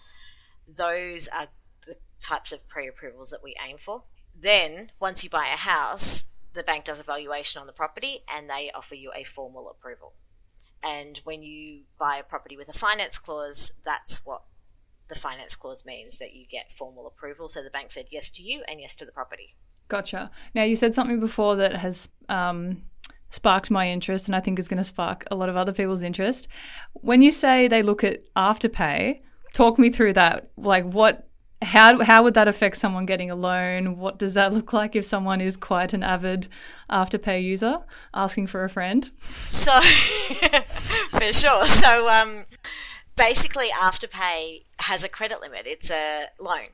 Those 0.67 1.27
are 1.27 1.48
the 1.86 1.98
types 2.22 2.51
of 2.53 2.67
pre 2.70 2.88
approvals 2.88 3.32
that 3.32 3.44
we 3.44 3.53
aim 3.67 3.77
for. 3.77 4.03
Then, 4.38 4.91
once 5.00 5.24
you 5.24 5.29
buy 5.29 5.46
a 5.46 5.58
house, 5.58 6.25
the 6.55 6.63
bank 6.63 6.85
does 6.85 7.00
a 7.00 7.03
valuation 7.03 7.59
on 7.62 7.67
the 7.67 7.74
property 7.74 8.19
and 8.33 8.50
they 8.50 8.71
offer 8.74 8.95
you 8.95 9.12
a 9.15 9.24
formal 9.24 9.69
approval. 9.69 10.13
And 10.83 11.19
when 11.24 11.43
you 11.43 11.81
buy 12.00 12.17
a 12.17 12.24
property 12.24 12.57
with 12.57 12.69
a 12.69 12.74
finance 12.74 13.17
clause, 13.17 13.74
that's 13.83 14.25
what 14.25 14.43
the 15.07 15.15
finance 15.15 15.55
clause 15.55 15.83
means 15.85 16.17
that 16.19 16.33
you 16.33 16.45
get 16.50 16.71
formal 16.71 17.07
approval. 17.07 17.47
So 17.47 17.63
the 17.63 17.69
bank 17.69 17.91
said 17.91 18.05
yes 18.12 18.31
to 18.31 18.43
you 18.43 18.63
and 18.67 18.79
yes 18.79 18.95
to 18.95 19.05
the 19.05 19.12
property. 19.12 19.55
Gotcha. 19.88 20.31
Now, 20.53 20.63
you 20.63 20.75
said 20.75 20.95
something 20.95 21.19
before 21.19 21.55
that 21.57 21.75
has 21.75 22.09
um, 22.29 22.83
sparked 23.29 23.69
my 23.69 23.89
interest 23.89 24.27
and 24.27 24.35
I 24.35 24.39
think 24.39 24.57
is 24.57 24.67
going 24.67 24.77
to 24.77 24.83
spark 24.83 25.25
a 25.29 25.35
lot 25.35 25.50
of 25.50 25.57
other 25.57 25.74
people's 25.74 26.01
interest. 26.01 26.47
When 26.93 27.21
you 27.21 27.31
say 27.31 27.67
they 27.67 27.83
look 27.83 28.03
at 28.03 28.21
afterpay, 28.35 29.21
talk 29.53 29.77
me 29.77 29.89
through 29.89 30.13
that. 30.13 30.50
Like, 30.57 30.85
what 30.85 31.27
how 31.62 32.03
how 32.03 32.24
would 32.24 32.33
that 32.33 32.47
affect 32.47 32.77
someone 32.77 33.05
getting 33.05 33.31
a 33.31 33.35
loan? 33.35 33.97
What 33.97 34.19
does 34.19 34.33
that 34.33 34.53
look 34.53 34.74
like 34.74 34.95
if 34.95 35.05
someone 35.05 35.41
is 35.41 35.57
quite 35.57 35.93
an 35.93 36.03
avid 36.03 36.47
afterpay 36.89 37.43
user 37.43 37.79
asking 38.13 38.47
for 38.47 38.63
a 38.63 38.69
friend? 38.69 39.09
So 39.47 39.79
for 41.12 41.31
sure. 41.31 41.65
So 41.65 42.09
um, 42.09 42.45
basically, 43.15 43.67
afterpay 43.69 44.63
has 44.79 45.03
a 45.03 45.09
credit 45.09 45.41
limit. 45.41 45.63
It's 45.65 45.89
a 45.89 46.25
loan. 46.39 46.67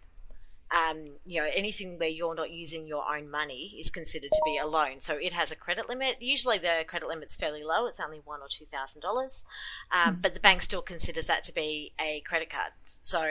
Um, 0.73 1.17
you 1.25 1.41
know, 1.41 1.49
anything 1.53 1.99
where 1.99 2.07
you're 2.07 2.33
not 2.33 2.49
using 2.49 2.87
your 2.87 3.03
own 3.13 3.29
money 3.29 3.75
is 3.77 3.91
considered 3.91 4.31
to 4.31 4.41
be 4.45 4.57
a 4.57 4.65
loan. 4.65 5.01
So 5.01 5.17
it 5.17 5.33
has 5.33 5.51
a 5.51 5.55
credit 5.55 5.89
limit. 5.89 6.15
Usually 6.21 6.57
the 6.57 6.85
credit 6.87 7.09
limit's 7.09 7.35
fairly 7.35 7.61
low. 7.61 7.87
It's 7.87 7.99
only 7.99 8.21
one 8.23 8.39
or 8.41 8.47
two 8.49 8.65
thousand 8.65 9.03
um, 9.03 9.09
dollars, 9.09 9.45
mm. 9.93 10.21
but 10.21 10.33
the 10.33 10.39
bank 10.39 10.61
still 10.61 10.81
considers 10.81 11.27
that 11.27 11.43
to 11.45 11.53
be 11.53 11.91
a 11.99 12.21
credit 12.25 12.49
card. 12.49 12.71
So 13.01 13.21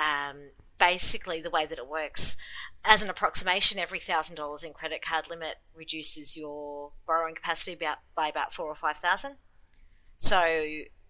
um, 0.00 0.36
basically, 0.78 1.42
the 1.42 1.50
way 1.50 1.66
that 1.66 1.78
it 1.78 1.86
works, 1.86 2.36
as 2.84 3.02
an 3.02 3.10
approximation, 3.10 3.78
every 3.78 3.98
thousand 3.98 4.36
dollars 4.36 4.64
in 4.64 4.72
credit 4.72 5.04
card 5.04 5.28
limit 5.28 5.56
reduces 5.74 6.36
your 6.36 6.92
borrowing 7.06 7.34
capacity 7.34 7.74
about 7.74 7.98
by 8.16 8.28
about 8.28 8.54
four 8.54 8.66
or 8.66 8.74
five 8.74 8.96
thousand. 8.96 9.36
So, 10.16 10.42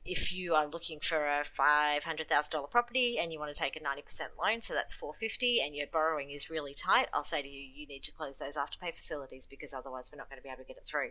if 0.05 0.33
you 0.33 0.55
are 0.55 0.67
looking 0.67 0.99
for 0.99 1.27
a 1.27 1.45
five 1.45 2.03
hundred 2.05 2.29
thousand 2.29 2.51
dollar 2.51 2.67
property 2.67 3.19
and 3.21 3.33
you 3.33 3.39
want 3.39 3.55
to 3.55 3.61
take 3.63 3.77
a 3.77 3.83
ninety 3.83 4.03
percent 4.03 4.33
loan, 4.43 4.63
so 4.63 4.75
that's 4.75 4.95
four 4.95 5.15
fifty, 5.15 5.61
and 5.65 5.75
your 5.75 5.87
borrowing 5.87 6.31
is 6.31 6.51
really 6.51 6.75
tight, 6.75 7.07
I'll 7.15 7.23
say 7.23 7.43
to 7.43 7.49
you, 7.49 7.61
you 7.61 7.87
need 7.87 8.03
to 8.05 8.13
close 8.13 8.39
those 8.39 8.57
afterpay 8.57 8.95
facilities 8.95 9.47
because 9.47 9.73
otherwise 9.73 10.11
we're 10.11 10.19
not 10.19 10.29
going 10.29 10.39
to 10.39 10.43
be 10.43 10.49
able 10.49 10.65
to 10.65 10.69
get 10.69 10.79
it 10.79 10.87
through. 10.87 11.11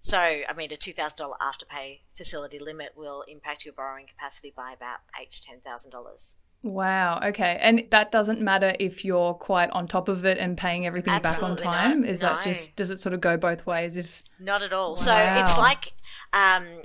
So, 0.00 0.18
I 0.18 0.52
mean, 0.56 0.72
a 0.72 0.76
two 0.76 0.92
thousand 0.92 1.18
dollar 1.18 1.36
afterpay 1.40 2.00
facility 2.12 2.58
limit 2.58 2.92
will 2.96 3.24
impact 3.28 3.64
your 3.64 3.74
borrowing 3.74 4.06
capacity 4.06 4.52
by 4.54 4.72
about 4.72 5.00
eight 5.20 5.30
to 5.30 5.42
ten 5.42 5.60
thousand 5.60 5.90
dollars. 5.90 6.34
Wow. 6.62 7.20
Okay. 7.24 7.58
And 7.60 7.84
that 7.90 8.12
doesn't 8.12 8.40
matter 8.40 8.74
if 8.78 9.04
you're 9.04 9.34
quite 9.34 9.70
on 9.70 9.88
top 9.88 10.08
of 10.08 10.24
it 10.24 10.38
and 10.38 10.56
paying 10.56 10.86
everything 10.86 11.12
Absolutely 11.12 11.56
back 11.56 11.66
on 11.66 11.74
time. 11.74 12.04
Is 12.04 12.22
no. 12.22 12.28
that 12.28 12.42
just 12.42 12.76
does 12.76 12.90
it 12.90 13.00
sort 13.00 13.14
of 13.14 13.20
go 13.20 13.36
both 13.36 13.66
ways? 13.66 13.96
If 13.96 14.22
not 14.38 14.62
at 14.62 14.72
all. 14.72 14.90
Wow. 14.90 14.94
So 14.94 15.16
it's 15.16 15.58
like 15.58 15.92
um, 16.32 16.82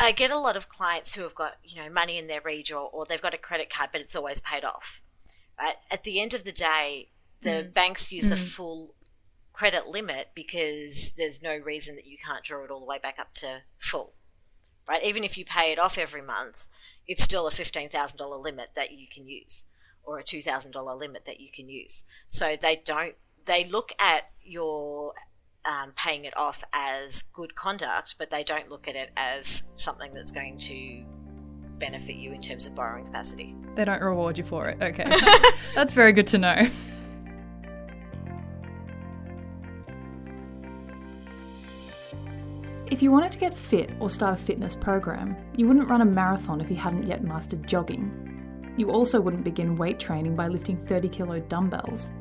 I 0.00 0.12
get 0.12 0.30
a 0.30 0.38
lot 0.38 0.56
of 0.56 0.68
clients 0.68 1.14
who 1.14 1.22
have 1.22 1.34
got 1.34 1.56
you 1.62 1.82
know 1.82 1.90
money 1.90 2.16
in 2.18 2.28
their 2.28 2.40
reach 2.40 2.72
or, 2.72 2.88
or 2.88 3.04
they've 3.04 3.20
got 3.20 3.34
a 3.34 3.38
credit 3.38 3.70
card, 3.70 3.90
but 3.92 4.00
it's 4.00 4.16
always 4.16 4.40
paid 4.40 4.64
off. 4.64 5.02
Right? 5.60 5.76
At 5.92 6.04
the 6.04 6.20
end 6.20 6.34
of 6.34 6.44
the 6.44 6.52
day, 6.52 7.10
the 7.42 7.50
mm. 7.50 7.74
banks 7.74 8.10
use 8.10 8.26
mm. 8.26 8.30
the 8.30 8.36
full 8.36 8.94
credit 9.52 9.86
limit 9.86 10.30
because 10.34 11.14
there's 11.16 11.42
no 11.42 11.56
reason 11.56 11.94
that 11.94 12.06
you 12.06 12.16
can't 12.16 12.42
draw 12.42 12.64
it 12.64 12.70
all 12.70 12.80
the 12.80 12.86
way 12.86 12.98
back 13.00 13.18
up 13.20 13.34
to 13.34 13.62
full. 13.78 14.14
Right? 14.88 15.04
Even 15.04 15.24
if 15.24 15.38
you 15.38 15.44
pay 15.44 15.72
it 15.72 15.78
off 15.78 15.96
every 15.96 16.22
month, 16.22 16.66
it's 17.06 17.22
still 17.22 17.46
a 17.46 17.50
$15,000 17.50 18.42
limit 18.42 18.70
that 18.76 18.92
you 18.92 19.06
can 19.06 19.26
use 19.26 19.66
or 20.02 20.18
a 20.18 20.22
$2,000 20.24 20.98
limit 20.98 21.24
that 21.26 21.40
you 21.40 21.50
can 21.52 21.68
use. 21.68 22.04
So 22.28 22.56
they 22.60 22.82
don't, 22.84 23.14
they 23.46 23.64
look 23.64 23.92
at 23.98 24.30
your 24.42 25.14
um, 25.64 25.92
paying 25.96 26.24
it 26.24 26.36
off 26.36 26.62
as 26.72 27.24
good 27.32 27.54
conduct, 27.54 28.16
but 28.18 28.30
they 28.30 28.44
don't 28.44 28.68
look 28.68 28.86
at 28.86 28.96
it 28.96 29.10
as 29.16 29.62
something 29.76 30.12
that's 30.12 30.32
going 30.32 30.58
to 30.58 31.04
benefit 31.78 32.16
you 32.16 32.32
in 32.32 32.40
terms 32.40 32.66
of 32.66 32.74
borrowing 32.74 33.06
capacity. 33.06 33.54
They 33.74 33.84
don't 33.84 34.02
reward 34.02 34.38
you 34.38 34.44
for 34.44 34.68
it. 34.68 34.80
Okay. 34.80 35.10
that's 35.74 35.92
very 35.92 36.12
good 36.12 36.26
to 36.28 36.38
know. 36.38 36.66
If 42.94 43.02
you 43.02 43.10
wanted 43.10 43.32
to 43.32 43.40
get 43.40 43.52
fit 43.52 43.90
or 43.98 44.08
start 44.08 44.38
a 44.38 44.40
fitness 44.40 44.76
program, 44.76 45.36
you 45.56 45.66
wouldn't 45.66 45.90
run 45.90 46.00
a 46.00 46.04
marathon 46.04 46.60
if 46.60 46.70
you 46.70 46.76
hadn't 46.76 47.08
yet 47.08 47.24
mastered 47.24 47.66
jogging. 47.66 48.72
You 48.76 48.92
also 48.92 49.20
wouldn't 49.20 49.42
begin 49.42 49.74
weight 49.74 49.98
training 49.98 50.36
by 50.36 50.46
lifting 50.46 50.76
30 50.76 51.08
kilo 51.08 51.40
dumbbells. 51.40 52.12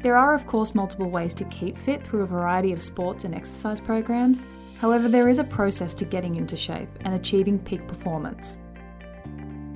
There 0.00 0.16
are, 0.16 0.32
of 0.32 0.46
course, 0.46 0.74
multiple 0.74 1.10
ways 1.10 1.34
to 1.34 1.44
keep 1.44 1.76
fit 1.76 2.02
through 2.02 2.22
a 2.22 2.26
variety 2.26 2.72
of 2.72 2.80
sports 2.80 3.24
and 3.24 3.34
exercise 3.34 3.82
programs. 3.82 4.48
However, 4.78 5.08
there 5.08 5.28
is 5.28 5.40
a 5.40 5.44
process 5.44 5.92
to 5.96 6.06
getting 6.06 6.36
into 6.36 6.56
shape 6.56 6.88
and 7.02 7.12
achieving 7.12 7.58
peak 7.58 7.86
performance. 7.86 8.58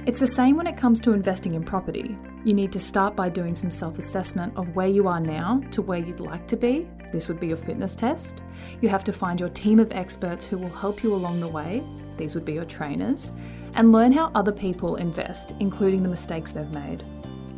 It's 0.06 0.20
the 0.20 0.26
same 0.26 0.56
when 0.56 0.66
it 0.66 0.78
comes 0.78 0.98
to 1.02 1.12
investing 1.12 1.52
in 1.52 1.62
property. 1.62 2.16
You 2.44 2.54
need 2.54 2.72
to 2.72 2.80
start 2.80 3.14
by 3.16 3.28
doing 3.28 3.54
some 3.54 3.70
self 3.70 3.98
assessment 3.98 4.52
of 4.56 4.74
where 4.74 4.88
you 4.88 5.08
are 5.08 5.20
now 5.20 5.62
to 5.70 5.82
where 5.82 5.98
you'd 5.98 6.20
like 6.20 6.46
to 6.48 6.56
be 6.56 6.88
this 7.12 7.28
would 7.28 7.38
be 7.38 7.48
your 7.48 7.58
fitness 7.58 7.94
test. 7.94 8.42
You 8.80 8.88
have 8.88 9.04
to 9.04 9.12
find 9.12 9.38
your 9.38 9.50
team 9.50 9.78
of 9.78 9.92
experts 9.92 10.44
who 10.44 10.56
will 10.56 10.70
help 10.70 11.02
you 11.02 11.14
along 11.14 11.40
the 11.40 11.48
way. 11.48 11.84
These 12.16 12.34
would 12.34 12.44
be 12.44 12.54
your 12.54 12.64
trainers. 12.64 13.32
And 13.74 13.92
learn 13.92 14.12
how 14.12 14.32
other 14.34 14.52
people 14.52 14.96
invest, 14.96 15.52
including 15.60 16.02
the 16.02 16.08
mistakes 16.08 16.52
they've 16.52 16.68
made. 16.70 17.04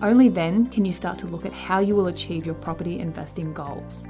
Only 0.03 0.29
then 0.29 0.67
can 0.67 0.85
you 0.85 0.93
start 0.93 1.19
to 1.19 1.27
look 1.27 1.47
at 1.47 1.53
how 1.53 1.79
you 1.79 1.95
will 1.95 2.09
achieve 2.09 2.45
your 2.45 2.57
property 2.57 2.99
investing 2.99 3.55
goals. 3.55 4.07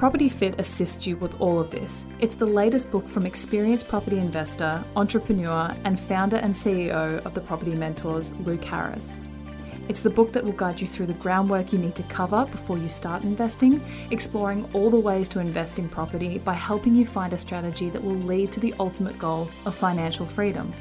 Property 0.00 0.30
Fit 0.30 0.58
assists 0.58 1.06
you 1.06 1.18
with 1.18 1.38
all 1.42 1.60
of 1.60 1.70
this. 1.70 2.06
It's 2.20 2.34
the 2.34 2.46
latest 2.46 2.90
book 2.90 3.06
from 3.06 3.26
experienced 3.26 3.86
property 3.86 4.16
investor, 4.16 4.82
entrepreneur, 4.96 5.76
and 5.84 6.00
founder 6.00 6.38
and 6.38 6.54
CEO 6.54 7.22
of 7.26 7.34
the 7.34 7.40
Property 7.42 7.74
Mentors, 7.74 8.32
Luke 8.46 8.64
Harris. 8.64 9.20
It's 9.90 10.00
the 10.00 10.08
book 10.08 10.32
that 10.32 10.42
will 10.42 10.52
guide 10.52 10.80
you 10.80 10.86
through 10.86 11.04
the 11.04 11.12
groundwork 11.12 11.70
you 11.70 11.78
need 11.78 11.94
to 11.96 12.02
cover 12.04 12.46
before 12.46 12.78
you 12.78 12.88
start 12.88 13.24
investing, 13.24 13.84
exploring 14.10 14.66
all 14.72 14.88
the 14.88 14.98
ways 14.98 15.28
to 15.28 15.38
invest 15.38 15.78
in 15.78 15.86
property 15.86 16.38
by 16.38 16.54
helping 16.54 16.94
you 16.94 17.04
find 17.04 17.34
a 17.34 17.38
strategy 17.38 17.90
that 17.90 18.02
will 18.02 18.14
lead 18.14 18.50
to 18.52 18.60
the 18.60 18.74
ultimate 18.80 19.18
goal 19.18 19.50
of 19.66 19.74
financial 19.74 20.24
freedom. 20.24 20.72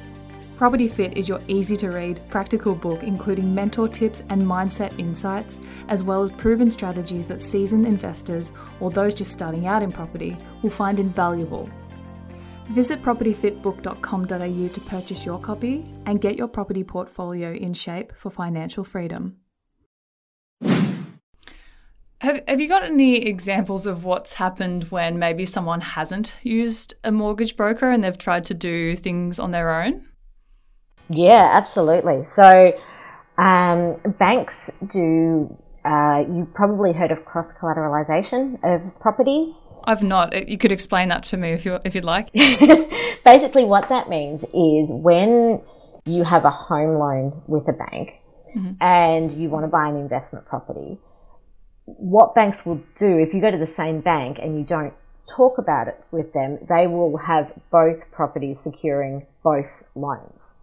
Property 0.60 0.90
Fit 0.90 1.18
is 1.18 1.30
your 1.30 1.40
easy 1.48 1.78
to 1.78 1.88
read, 1.90 2.20
practical 2.28 2.76
book 2.76 3.04
including 3.04 3.56
mentor 3.56 3.88
tips 3.88 4.24
and 4.28 4.42
mindset 4.42 5.00
insights, 5.00 5.58
as 5.88 6.04
well 6.04 6.22
as 6.22 6.32
proven 6.32 6.70
strategies 6.70 7.28
that 7.28 7.42
seasoned 7.42 7.88
investors 7.88 8.52
or 8.82 8.92
those 8.92 9.16
just 9.16 9.32
starting 9.32 9.68
out 9.68 9.82
in 9.82 9.90
property 9.90 10.38
will 10.62 10.70
find 10.70 11.00
invaluable 11.00 11.70
Visit 12.72 13.02
propertyfitbook.com.au 13.02 14.68
to 14.68 14.82
purchase 14.82 15.24
your 15.24 15.40
copy 15.40 15.86
and 16.06 16.20
get 16.20 16.36
your 16.36 16.50
property 16.50 16.84
portfolio 16.84 17.54
in 17.54 17.74
shape 17.74 18.12
for 18.14 18.30
financial 18.30 18.84
freedom. 18.84 19.38
Have, 22.22 22.44
have 22.50 22.60
you 22.60 22.68
got 22.68 22.84
any 22.84 23.26
examples 23.26 23.88
of 23.88 24.04
what's 24.04 24.34
happened 24.34 24.84
when 24.92 25.18
maybe 25.18 25.46
someone 25.46 25.80
hasn't 25.80 26.36
used 26.44 26.96
a 27.06 27.14
mortgage 27.14 27.56
broker 27.56 27.90
and 27.90 28.04
they've 28.04 28.18
tried 28.18 28.44
to 28.44 28.54
do 28.54 28.98
things 28.98 29.40
on 29.40 29.52
their 29.52 29.82
own? 29.82 30.09
Yeah, 31.10 31.50
absolutely. 31.54 32.26
So, 32.28 32.74
um, 33.38 33.98
banks 34.20 34.70
do, 34.92 35.56
uh, 35.86 36.24
you 36.28 36.48
probably 36.54 36.94
heard 36.94 37.12
of 37.12 37.26
cross 37.26 37.48
collateralization 37.62 38.60
of 38.64 39.00
properties. 39.00 39.54
I've 39.86 40.04
not. 40.04 40.48
You 40.48 40.58
could 40.58 40.72
explain 40.72 41.10
that 41.10 41.24
to 41.24 41.38
me 41.38 41.52
if 41.52 41.66
you 41.66 41.80
if 41.86 41.96
you'd 41.96 42.06
like. 42.06 42.32
Basically, 43.26 43.64
what 43.64 43.90
that 43.90 44.10
means 44.10 44.44
is 44.44 44.92
when 44.92 45.62
you 46.06 46.24
have 46.24 46.46
a 46.46 46.52
home 46.52 46.98
loan 47.00 47.42
with 47.48 47.68
a 47.68 47.74
bank 47.74 48.12
mm-hmm. 48.56 48.72
and 48.82 49.32
you 49.34 49.50
want 49.50 49.64
to 49.64 49.70
buy 49.70 49.88
an 49.88 49.96
investment 49.96 50.46
property, 50.46 50.98
what 51.86 52.36
banks 52.36 52.66
will 52.66 52.82
do 52.98 53.18
if 53.18 53.34
you 53.34 53.42
go 53.42 53.52
to 53.52 53.58
the 53.58 53.72
same 53.72 54.02
bank 54.02 54.38
and 54.42 54.58
you 54.58 54.66
don't 54.66 54.94
talk 55.36 55.58
about 55.58 55.88
it 55.88 56.04
with 56.12 56.34
them, 56.34 56.58
they 56.68 56.88
will 56.88 57.18
have 57.18 57.52
both 57.72 58.00
properties 58.12 58.60
securing 58.60 59.26
both 59.44 59.84
loans. 59.96 60.56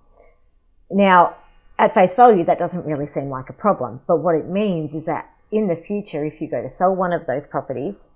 Now, 0.91 1.37
at 1.79 1.95
face 1.95 2.15
value, 2.15 2.45
that 2.45 2.59
doesn't 2.59 2.87
really 2.87 3.07
seem 3.09 3.29
like 3.29 3.51
a 3.51 3.53
problem, 3.53 4.01
but 4.07 4.19
what 4.19 4.35
it 4.35 4.49
means 4.49 4.95
is 4.95 5.05
that 5.07 5.31
in 5.53 5.69
the 5.69 5.77
future, 5.77 6.25
if 6.25 6.41
you 6.41 6.49
go 6.49 6.63
to 6.63 6.71
sell 6.71 6.95
one 6.95 7.13
of 7.13 7.27
those 7.27 7.43
properties, 7.51 8.09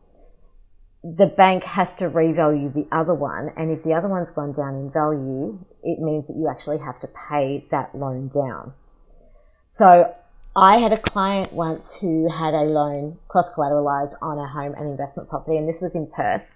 the 1.03 1.27
bank 1.27 1.65
has 1.65 1.95
to 1.95 2.11
revalue 2.11 2.73
the 2.73 2.87
other 2.95 3.15
one, 3.15 3.51
and 3.57 3.71
if 3.71 3.83
the 3.85 3.95
other 3.95 4.09
one's 4.09 4.29
gone 4.35 4.53
down 4.53 4.75
in 4.75 4.91
value, 4.91 5.59
it 5.83 5.99
means 5.99 6.27
that 6.27 6.37
you 6.37 6.49
actually 6.49 6.79
have 6.79 7.01
to 7.01 7.09
pay 7.29 7.67
that 7.71 7.95
loan 7.95 8.29
down. 8.29 8.73
So 9.69 10.15
I 10.57 10.79
had 10.79 10.93
a 10.93 10.99
client 11.01 11.53
once 11.53 11.95
who 12.01 12.29
had 12.31 12.55
a 12.55 12.63
loan 12.63 13.19
cross 13.29 13.47
collateralized 13.57 14.15
on 14.21 14.39
a 14.39 14.49
home 14.49 14.75
and 14.77 14.91
investment 14.91 15.29
property, 15.29 15.57
and 15.57 15.69
this 15.69 15.81
was 15.81 15.93
in 15.95 16.07
Perth, 16.07 16.53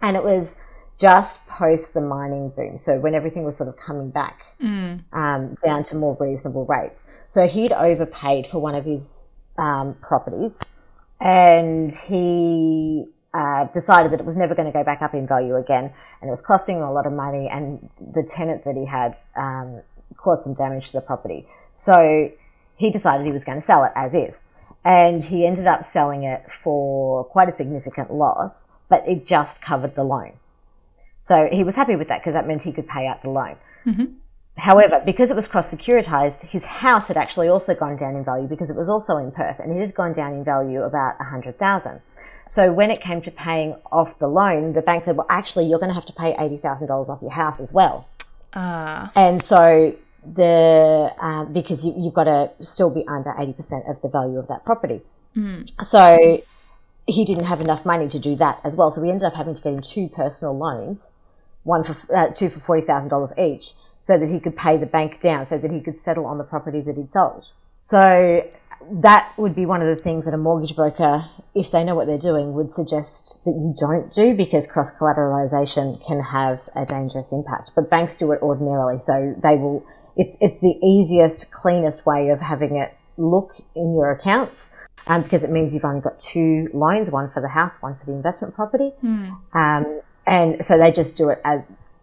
and 0.00 0.16
it 0.16 0.22
was 0.22 0.54
just 0.98 1.46
post 1.46 1.94
the 1.94 2.00
mining 2.00 2.50
boom, 2.50 2.78
so 2.78 2.98
when 2.98 3.14
everything 3.14 3.44
was 3.44 3.56
sort 3.56 3.68
of 3.68 3.76
coming 3.76 4.10
back 4.10 4.42
mm. 4.60 5.02
um, 5.12 5.56
down 5.64 5.84
to 5.84 5.96
more 5.96 6.16
reasonable 6.18 6.64
rates. 6.66 6.98
So 7.28 7.46
he'd 7.46 7.72
overpaid 7.72 8.46
for 8.50 8.58
one 8.60 8.74
of 8.74 8.84
his 8.84 9.00
um, 9.58 9.94
properties, 10.00 10.52
and 11.20 11.92
he 11.92 13.04
uh, 13.34 13.64
decided 13.74 14.12
that 14.12 14.20
it 14.20 14.26
was 14.26 14.36
never 14.36 14.54
going 14.54 14.66
to 14.66 14.72
go 14.72 14.84
back 14.84 15.02
up 15.02 15.12
in 15.12 15.26
value 15.26 15.56
again, 15.56 15.92
and 16.20 16.28
it 16.28 16.30
was 16.30 16.40
costing 16.40 16.76
him 16.76 16.82
a 16.82 16.92
lot 16.92 17.06
of 17.06 17.12
money, 17.12 17.48
and 17.52 17.90
the 18.14 18.22
tenant 18.22 18.64
that 18.64 18.76
he 18.76 18.86
had 18.86 19.14
um, 19.36 19.82
caused 20.16 20.44
some 20.44 20.54
damage 20.54 20.86
to 20.86 20.92
the 20.94 21.00
property. 21.00 21.46
So 21.74 22.30
he 22.76 22.90
decided 22.90 23.26
he 23.26 23.32
was 23.32 23.44
going 23.44 23.60
to 23.60 23.66
sell 23.66 23.84
it 23.84 23.92
as 23.94 24.14
is, 24.14 24.40
and 24.84 25.22
he 25.22 25.46
ended 25.46 25.66
up 25.66 25.84
selling 25.84 26.24
it 26.24 26.42
for 26.62 27.24
quite 27.24 27.48
a 27.48 27.56
significant 27.56 28.12
loss, 28.12 28.66
but 28.88 29.06
it 29.06 29.26
just 29.26 29.60
covered 29.60 29.94
the 29.94 30.04
loan. 30.04 30.32
So 31.26 31.48
he 31.50 31.64
was 31.64 31.74
happy 31.74 31.96
with 31.96 32.08
that 32.08 32.20
because 32.20 32.34
that 32.34 32.46
meant 32.46 32.62
he 32.62 32.72
could 32.72 32.88
pay 32.88 33.06
out 33.06 33.22
the 33.22 33.30
loan. 33.30 33.56
Mm-hmm. 33.84 34.04
However, 34.56 35.02
because 35.04 35.28
it 35.28 35.36
was 35.36 35.46
cross 35.46 35.70
securitized, 35.70 36.40
his 36.48 36.64
house 36.64 37.06
had 37.06 37.16
actually 37.16 37.48
also 37.48 37.74
gone 37.74 37.96
down 37.98 38.16
in 38.16 38.24
value 38.24 38.48
because 38.48 38.70
it 38.70 38.76
was 38.76 38.88
also 38.88 39.16
in 39.18 39.30
Perth, 39.30 39.58
and 39.58 39.76
it 39.76 39.80
had 39.80 39.94
gone 39.94 40.14
down 40.14 40.32
in 40.32 40.44
value 40.44 40.82
about 40.82 41.16
a 41.20 41.24
hundred 41.24 41.58
thousand. 41.58 42.00
So 42.52 42.72
when 42.72 42.90
it 42.90 43.00
came 43.00 43.20
to 43.22 43.30
paying 43.30 43.76
off 43.92 44.18
the 44.18 44.28
loan, 44.28 44.72
the 44.72 44.80
bank 44.80 45.04
said, 45.04 45.16
well, 45.16 45.26
actually, 45.28 45.66
you're 45.66 45.78
going 45.78 45.90
to 45.90 45.94
have 45.94 46.06
to 46.06 46.12
pay 46.12 46.32
$80,000 46.34 47.08
off 47.08 47.20
your 47.20 47.30
house 47.30 47.60
as 47.60 47.72
well. 47.72 48.08
Uh. 48.52 49.08
And 49.14 49.42
so 49.42 49.94
the, 50.24 51.12
uh, 51.20 51.44
because 51.46 51.84
you, 51.84 52.04
have 52.04 52.14
got 52.14 52.24
to 52.24 52.50
still 52.60 52.90
be 52.90 53.04
under 53.06 53.30
80% 53.30 53.90
of 53.90 54.00
the 54.00 54.08
value 54.08 54.38
of 54.38 54.48
that 54.48 54.64
property. 54.64 55.02
Mm. 55.36 55.70
So 55.84 56.42
he 57.06 57.24
didn't 57.24 57.44
have 57.44 57.60
enough 57.60 57.84
money 57.84 58.08
to 58.08 58.18
do 58.18 58.36
that 58.36 58.60
as 58.64 58.74
well. 58.74 58.92
So 58.92 59.00
we 59.00 59.10
ended 59.10 59.24
up 59.24 59.34
having 59.34 59.54
to 59.54 59.60
get 59.60 59.74
him 59.74 59.82
two 59.82 60.08
personal 60.08 60.56
loans, 60.56 61.06
one 61.66 61.84
for, 61.84 61.96
uh, 62.14 62.32
two 62.32 62.48
for 62.48 62.60
$40,000 62.60 63.38
each 63.38 63.72
so 64.04 64.16
that 64.16 64.28
he 64.28 64.38
could 64.38 64.56
pay 64.56 64.78
the 64.78 64.86
bank 64.86 65.20
down 65.20 65.46
so 65.46 65.58
that 65.58 65.70
he 65.70 65.80
could 65.80 66.00
settle 66.02 66.26
on 66.26 66.38
the 66.38 66.44
property 66.44 66.80
that 66.80 66.96
he'd 66.96 67.10
sold. 67.10 67.44
So 67.82 68.42
that 69.02 69.32
would 69.36 69.54
be 69.54 69.66
one 69.66 69.82
of 69.82 69.96
the 69.96 70.02
things 70.02 70.24
that 70.26 70.34
a 70.34 70.38
mortgage 70.38 70.76
broker, 70.76 71.24
if 71.54 71.72
they 71.72 71.82
know 71.82 71.96
what 71.96 72.06
they're 72.06 72.18
doing, 72.18 72.54
would 72.54 72.72
suggest 72.72 73.42
that 73.44 73.50
you 73.50 73.74
don't 73.78 74.12
do 74.14 74.34
because 74.34 74.66
cross 74.66 74.92
collateralization 74.92 76.04
can 76.06 76.20
have 76.20 76.60
a 76.76 76.86
dangerous 76.86 77.26
impact. 77.32 77.72
But 77.74 77.90
banks 77.90 78.14
do 78.14 78.30
it 78.32 78.40
ordinarily, 78.42 79.00
so 79.02 79.34
they 79.42 79.56
will. 79.56 79.84
It's 80.16 80.36
it's 80.40 80.60
the 80.60 80.74
easiest, 80.86 81.50
cleanest 81.50 82.06
way 82.06 82.28
of 82.28 82.40
having 82.40 82.76
it 82.76 82.94
look 83.16 83.52
in 83.74 83.92
your 83.94 84.12
accounts. 84.12 84.70
Um, 85.08 85.22
because 85.22 85.44
it 85.44 85.50
means 85.50 85.72
you've 85.72 85.84
only 85.84 86.00
got 86.00 86.18
two 86.18 86.68
loans, 86.72 87.10
one 87.10 87.30
for 87.30 87.40
the 87.40 87.48
house, 87.48 87.72
one 87.80 87.96
for 87.98 88.06
the 88.06 88.12
investment 88.12 88.54
property. 88.54 88.90
Mm. 89.04 89.36
Um, 89.54 90.00
and 90.26 90.64
so 90.64 90.78
they 90.78 90.90
just 90.92 91.16
do 91.16 91.28
it 91.28 91.40
as 91.44 91.60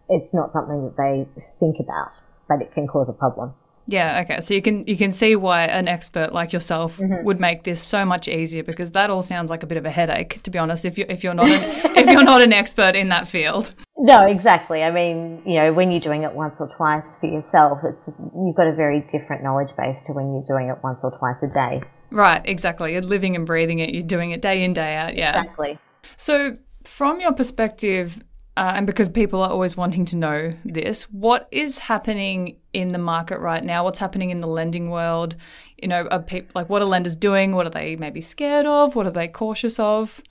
it's 0.09 0.33
not 0.33 0.51
something 0.53 0.83
that 0.83 0.97
they 0.97 1.27
think 1.59 1.77
about, 1.79 2.13
but 2.47 2.61
it 2.61 2.73
can 2.73 2.87
cause 2.87 3.07
a 3.09 3.13
problem. 3.13 3.53
Yeah, 3.85 4.21
okay. 4.23 4.39
So 4.39 4.53
you 4.53 4.61
can 4.61 4.87
you 4.87 4.95
can 4.95 5.11
see 5.11 5.35
why 5.35 5.65
an 5.65 5.87
expert 5.87 6.33
like 6.33 6.53
yourself 6.53 6.97
mm-hmm. 6.97 7.25
would 7.25 7.39
make 7.39 7.63
this 7.63 7.81
so 7.81 8.05
much 8.05 8.27
easier 8.29 8.63
because 8.63 8.91
that 8.91 9.09
all 9.09 9.21
sounds 9.21 9.49
like 9.49 9.61
a 9.63 9.65
bit 9.65 9.77
of 9.77 9.85
a 9.85 9.91
headache 9.91 10.41
to 10.43 10.49
be 10.49 10.57
honest 10.57 10.85
if 10.85 10.97
you 10.97 11.05
if 11.09 11.21
you're 11.23 11.33
not 11.33 11.47
an, 11.47 11.61
if 11.97 12.09
you're 12.09 12.23
not 12.23 12.41
an 12.41 12.53
expert 12.53 12.95
in 12.95 13.09
that 13.09 13.27
field. 13.27 13.73
No, 13.97 14.25
exactly. 14.25 14.83
I 14.83 14.91
mean, 14.91 15.41
you 15.45 15.55
know, 15.55 15.73
when 15.73 15.91
you're 15.91 16.01
doing 16.01 16.23
it 16.23 16.33
once 16.33 16.57
or 16.59 16.69
twice 16.77 17.03
for 17.19 17.27
yourself, 17.27 17.79
it's 17.83 18.17
you've 18.35 18.55
got 18.55 18.67
a 18.67 18.73
very 18.73 19.01
different 19.11 19.43
knowledge 19.43 19.75
base 19.77 19.97
to 20.07 20.13
when 20.13 20.33
you're 20.33 20.45
doing 20.47 20.69
it 20.69 20.77
once 20.81 20.99
or 21.03 21.11
twice 21.17 21.37
a 21.43 21.53
day. 21.53 21.81
Right, 22.09 22.41
exactly. 22.45 22.93
You're 22.93 23.01
living 23.01 23.35
and 23.35 23.45
breathing 23.45 23.79
it. 23.79 23.93
You're 23.93 24.03
doing 24.03 24.31
it 24.31 24.41
day 24.41 24.63
in 24.63 24.73
day 24.73 24.95
out. 24.95 25.15
Yeah. 25.15 25.41
Exactly. 25.41 25.79
So, 26.15 26.55
from 26.83 27.19
your 27.19 27.33
perspective, 27.33 28.23
uh, 28.55 28.73
and 28.75 28.85
because 28.85 29.09
people 29.09 29.41
are 29.41 29.49
always 29.49 29.75
wanting 29.75 30.05
to 30.05 30.17
know 30.17 30.51
this, 30.63 31.03
what 31.11 31.47
is 31.51 31.79
happening 31.79 32.57
in 32.73 32.91
the 32.91 32.99
market 32.99 33.39
right 33.39 33.63
now? 33.63 33.83
What's 33.83 33.99
happening 33.99 34.29
in 34.29 34.41
the 34.41 34.47
lending 34.47 34.89
world? 34.89 35.35
You 35.81 35.87
know, 35.87 36.07
are 36.11 36.23
like 36.53 36.69
what 36.69 36.81
are 36.81 36.85
lenders 36.85 37.15
doing? 37.15 37.55
What 37.55 37.65
are 37.65 37.71
they 37.71 37.95
maybe 37.95 38.21
scared 38.21 38.65
of? 38.65 38.95
What 38.95 39.05
are 39.05 39.11
they 39.11 39.27
cautious 39.27 39.79
of? 39.79 40.21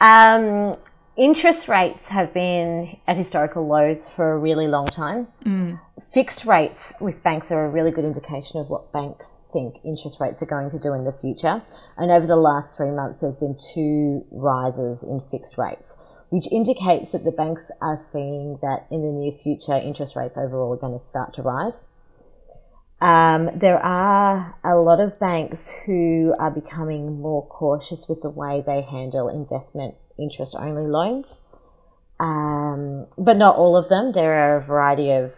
Um, 0.00 0.76
interest 1.16 1.68
rates 1.68 2.04
have 2.06 2.32
been 2.34 2.96
at 3.06 3.16
historical 3.16 3.66
lows 3.66 4.02
for 4.14 4.32
a 4.32 4.38
really 4.38 4.66
long 4.66 4.86
time. 4.86 5.28
Mm. 5.44 5.80
Fixed 6.12 6.44
rates 6.44 6.92
with 7.00 7.22
banks 7.22 7.50
are 7.50 7.66
a 7.66 7.70
really 7.70 7.90
good 7.90 8.04
indication 8.04 8.60
of 8.60 8.68
what 8.68 8.92
banks 8.92 9.38
think 9.52 9.76
interest 9.84 10.18
rates 10.20 10.40
are 10.42 10.46
going 10.46 10.70
to 10.70 10.78
do 10.78 10.92
in 10.92 11.04
the 11.04 11.12
future. 11.12 11.62
And 11.96 12.10
over 12.10 12.26
the 12.26 12.36
last 12.36 12.76
three 12.76 12.90
months, 12.90 13.20
there's 13.20 13.36
been 13.36 13.56
two 13.74 14.24
rises 14.30 15.02
in 15.02 15.22
fixed 15.30 15.58
rates 15.58 15.94
which 16.30 16.46
indicates 16.50 17.12
that 17.12 17.24
the 17.24 17.30
banks 17.30 17.70
are 17.80 18.00
seeing 18.12 18.58
that 18.62 18.86
in 18.90 19.02
the 19.02 19.12
near 19.12 19.32
future 19.42 19.76
interest 19.76 20.16
rates 20.16 20.36
overall 20.36 20.72
are 20.72 20.76
going 20.76 20.98
to 20.98 21.08
start 21.08 21.34
to 21.34 21.42
rise. 21.42 21.72
Um, 23.00 23.58
there 23.60 23.78
are 23.78 24.56
a 24.64 24.74
lot 24.74 25.00
of 25.00 25.20
banks 25.20 25.70
who 25.84 26.34
are 26.38 26.50
becoming 26.50 27.20
more 27.20 27.46
cautious 27.46 28.06
with 28.08 28.22
the 28.22 28.30
way 28.30 28.62
they 28.66 28.82
handle 28.82 29.28
investment 29.28 29.94
interest 30.18 30.54
only 30.58 30.86
loans. 30.86 31.26
Um, 32.18 33.06
but 33.18 33.36
not 33.36 33.56
all 33.56 33.76
of 33.76 33.88
them. 33.88 34.12
There 34.12 34.32
are 34.32 34.56
a 34.56 34.64
variety 34.64 35.10
of 35.10 35.32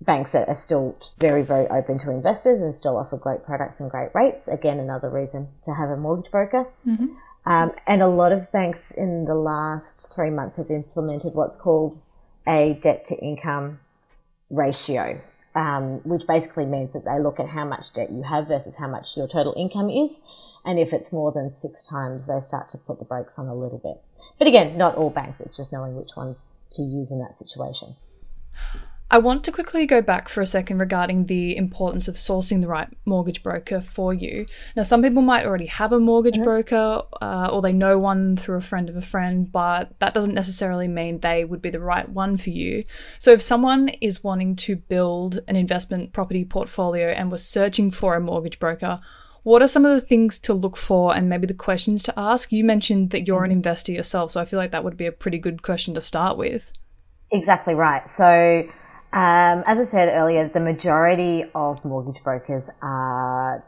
banks 0.00 0.32
that 0.32 0.48
are 0.48 0.56
still 0.56 0.96
very, 1.18 1.42
very 1.42 1.66
open 1.68 1.98
to 2.00 2.10
investors 2.10 2.60
and 2.60 2.76
still 2.76 2.96
offer 2.96 3.16
great 3.16 3.44
products 3.44 3.80
and 3.80 3.90
great 3.90 4.10
rates. 4.14 4.46
Again, 4.46 4.78
another 4.78 5.08
reason 5.08 5.48
to 5.64 5.72
have 5.72 5.88
a 5.90 5.96
mortgage 5.96 6.30
broker. 6.30 6.66
Mm-hmm. 6.86 7.06
Um, 7.46 7.72
and 7.86 8.02
a 8.02 8.08
lot 8.08 8.32
of 8.32 8.50
banks 8.52 8.90
in 8.90 9.24
the 9.26 9.34
last 9.34 10.12
three 10.14 10.30
months 10.30 10.56
have 10.56 10.70
implemented 10.70 11.34
what's 11.34 11.56
called 11.56 12.00
a 12.46 12.78
debt 12.82 13.04
to 13.06 13.16
income 13.16 13.80
ratio, 14.50 15.20
um, 15.54 16.00
which 16.04 16.26
basically 16.26 16.64
means 16.64 16.92
that 16.94 17.04
they 17.04 17.18
look 17.20 17.40
at 17.40 17.48
how 17.48 17.64
much 17.64 17.92
debt 17.94 18.10
you 18.10 18.22
have 18.22 18.48
versus 18.48 18.74
how 18.78 18.88
much 18.88 19.16
your 19.16 19.28
total 19.28 19.54
income 19.56 19.90
is. 19.90 20.10
And 20.64 20.78
if 20.78 20.92
it's 20.92 21.12
more 21.12 21.30
than 21.32 21.54
six 21.54 21.86
times, 21.86 22.26
they 22.26 22.40
start 22.42 22.70
to 22.70 22.78
put 22.78 22.98
the 22.98 23.04
brakes 23.04 23.32
on 23.36 23.48
a 23.48 23.54
little 23.54 23.78
bit. 23.78 24.00
But 24.38 24.48
again, 24.48 24.78
not 24.78 24.96
all 24.96 25.10
banks, 25.10 25.40
it's 25.40 25.56
just 25.56 25.72
knowing 25.72 25.96
which 25.96 26.16
ones 26.16 26.36
to 26.72 26.82
use 26.82 27.10
in 27.10 27.20
that 27.20 27.38
situation. 27.38 27.96
I 29.10 29.18
want 29.18 29.44
to 29.44 29.52
quickly 29.52 29.86
go 29.86 30.00
back 30.00 30.28
for 30.28 30.40
a 30.40 30.46
second 30.46 30.78
regarding 30.78 31.26
the 31.26 31.56
importance 31.56 32.08
of 32.08 32.16
sourcing 32.16 32.62
the 32.62 32.66
right 32.66 32.88
mortgage 33.04 33.42
broker 33.42 33.80
for 33.80 34.12
you. 34.14 34.46
Now, 34.74 34.82
some 34.82 35.02
people 35.02 35.22
might 35.22 35.46
already 35.46 35.66
have 35.66 35.92
a 35.92 36.00
mortgage 36.00 36.34
mm-hmm. 36.34 36.44
broker 36.44 37.02
uh, 37.20 37.48
or 37.52 37.62
they 37.62 37.72
know 37.72 37.98
one 37.98 38.36
through 38.36 38.56
a 38.56 38.62
friend 38.62 38.88
of 38.88 38.96
a 38.96 39.02
friend, 39.02 39.52
but 39.52 39.96
that 40.00 40.14
doesn't 40.14 40.34
necessarily 40.34 40.88
mean 40.88 41.20
they 41.20 41.44
would 41.44 41.62
be 41.62 41.70
the 41.70 41.80
right 41.80 42.08
one 42.08 42.38
for 42.38 42.50
you. 42.50 42.82
So, 43.18 43.30
if 43.30 43.42
someone 43.42 43.90
is 44.00 44.24
wanting 44.24 44.56
to 44.56 44.76
build 44.76 45.38
an 45.46 45.54
investment 45.54 46.12
property 46.12 46.44
portfolio 46.44 47.08
and 47.08 47.30
was 47.30 47.46
searching 47.46 47.90
for 47.90 48.16
a 48.16 48.20
mortgage 48.20 48.58
broker, 48.58 48.98
what 49.44 49.62
are 49.62 49.66
some 49.66 49.84
of 49.84 49.92
the 49.94 50.00
things 50.00 50.38
to 50.40 50.54
look 50.54 50.76
for 50.76 51.14
and 51.14 51.28
maybe 51.28 51.46
the 51.46 51.54
questions 51.54 52.02
to 52.04 52.18
ask? 52.18 52.50
You 52.50 52.64
mentioned 52.64 53.10
that 53.10 53.26
you're 53.26 53.44
an 53.44 53.50
mm-hmm. 53.50 53.58
investor 53.58 53.92
yourself, 53.92 54.32
so 54.32 54.40
I 54.40 54.46
feel 54.46 54.58
like 54.58 54.72
that 54.72 54.82
would 54.82 54.96
be 54.96 55.06
a 55.06 55.12
pretty 55.12 55.38
good 55.38 55.62
question 55.62 55.94
to 55.94 56.00
start 56.00 56.36
with. 56.36 56.72
Exactly 57.30 57.74
right. 57.74 58.08
So, 58.10 58.24
um, 59.12 59.62
as 59.66 59.78
I 59.78 59.84
said 59.90 60.08
earlier, 60.08 60.48
the 60.48 60.60
majority 60.60 61.44
of 61.54 61.84
mortgage 61.84 62.22
brokers 62.24 62.64
are 62.82 63.64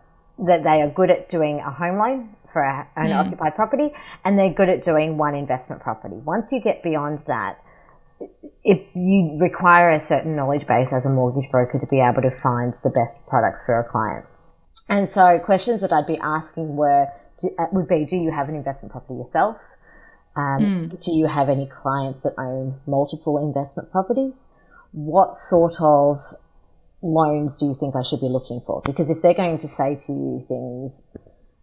that 0.46 0.64
they 0.64 0.82
are 0.82 0.90
good 0.90 1.10
at 1.10 1.30
doing 1.30 1.60
a 1.60 1.70
home 1.70 1.98
loan 1.98 2.36
for 2.52 2.62
an 2.62 2.86
mm. 2.96 3.14
occupied 3.14 3.54
property, 3.54 3.90
and 4.24 4.38
they're 4.38 4.52
good 4.52 4.68
at 4.68 4.82
doing 4.82 5.18
one 5.18 5.34
investment 5.34 5.82
property. 5.82 6.16
Once 6.16 6.50
you 6.52 6.60
get 6.60 6.82
beyond 6.82 7.22
that, 7.26 7.58
if 8.64 8.80
you 8.94 9.36
require 9.40 9.90
a 9.90 10.06
certain 10.06 10.36
knowledge 10.36 10.66
base 10.66 10.88
as 10.90 11.04
a 11.04 11.10
mortgage 11.10 11.50
broker 11.50 11.78
to 11.78 11.86
be 11.86 12.00
able 12.00 12.22
to 12.22 12.34
find 12.42 12.72
the 12.82 12.90
best 12.90 13.14
products 13.28 13.60
for 13.66 13.78
a 13.78 13.84
client. 13.84 14.24
And 14.88 15.08
so, 15.08 15.38
questions 15.44 15.80
that 15.80 15.92
I'd 15.92 16.06
be 16.06 16.18
asking 16.18 16.76
were 16.76 17.06
uh, 17.58 17.66
would 17.72 17.88
be: 17.88 18.04
Do 18.04 18.16
you 18.16 18.30
have 18.30 18.48
an 18.48 18.54
investment 18.54 18.92
property 18.92 19.14
yourself? 19.14 19.56
Um, 20.36 20.90
mm. 20.92 21.04
Do 21.04 21.12
you 21.12 21.26
have 21.26 21.48
any 21.48 21.66
clients 21.82 22.22
that 22.22 22.34
own 22.38 22.80
multiple 22.86 23.38
investment 23.38 23.90
properties? 23.90 24.32
what 24.96 25.36
sort 25.36 25.74
of 25.78 26.24
loans 27.02 27.52
do 27.60 27.66
you 27.66 27.76
think 27.78 27.94
I 27.94 28.02
should 28.02 28.20
be 28.20 28.32
looking 28.32 28.62
for? 28.66 28.80
Because 28.84 29.10
if 29.10 29.20
they're 29.20 29.34
going 29.36 29.58
to 29.60 29.68
say 29.68 29.94
to 29.94 30.12
you 30.12 30.44
things 30.48 31.02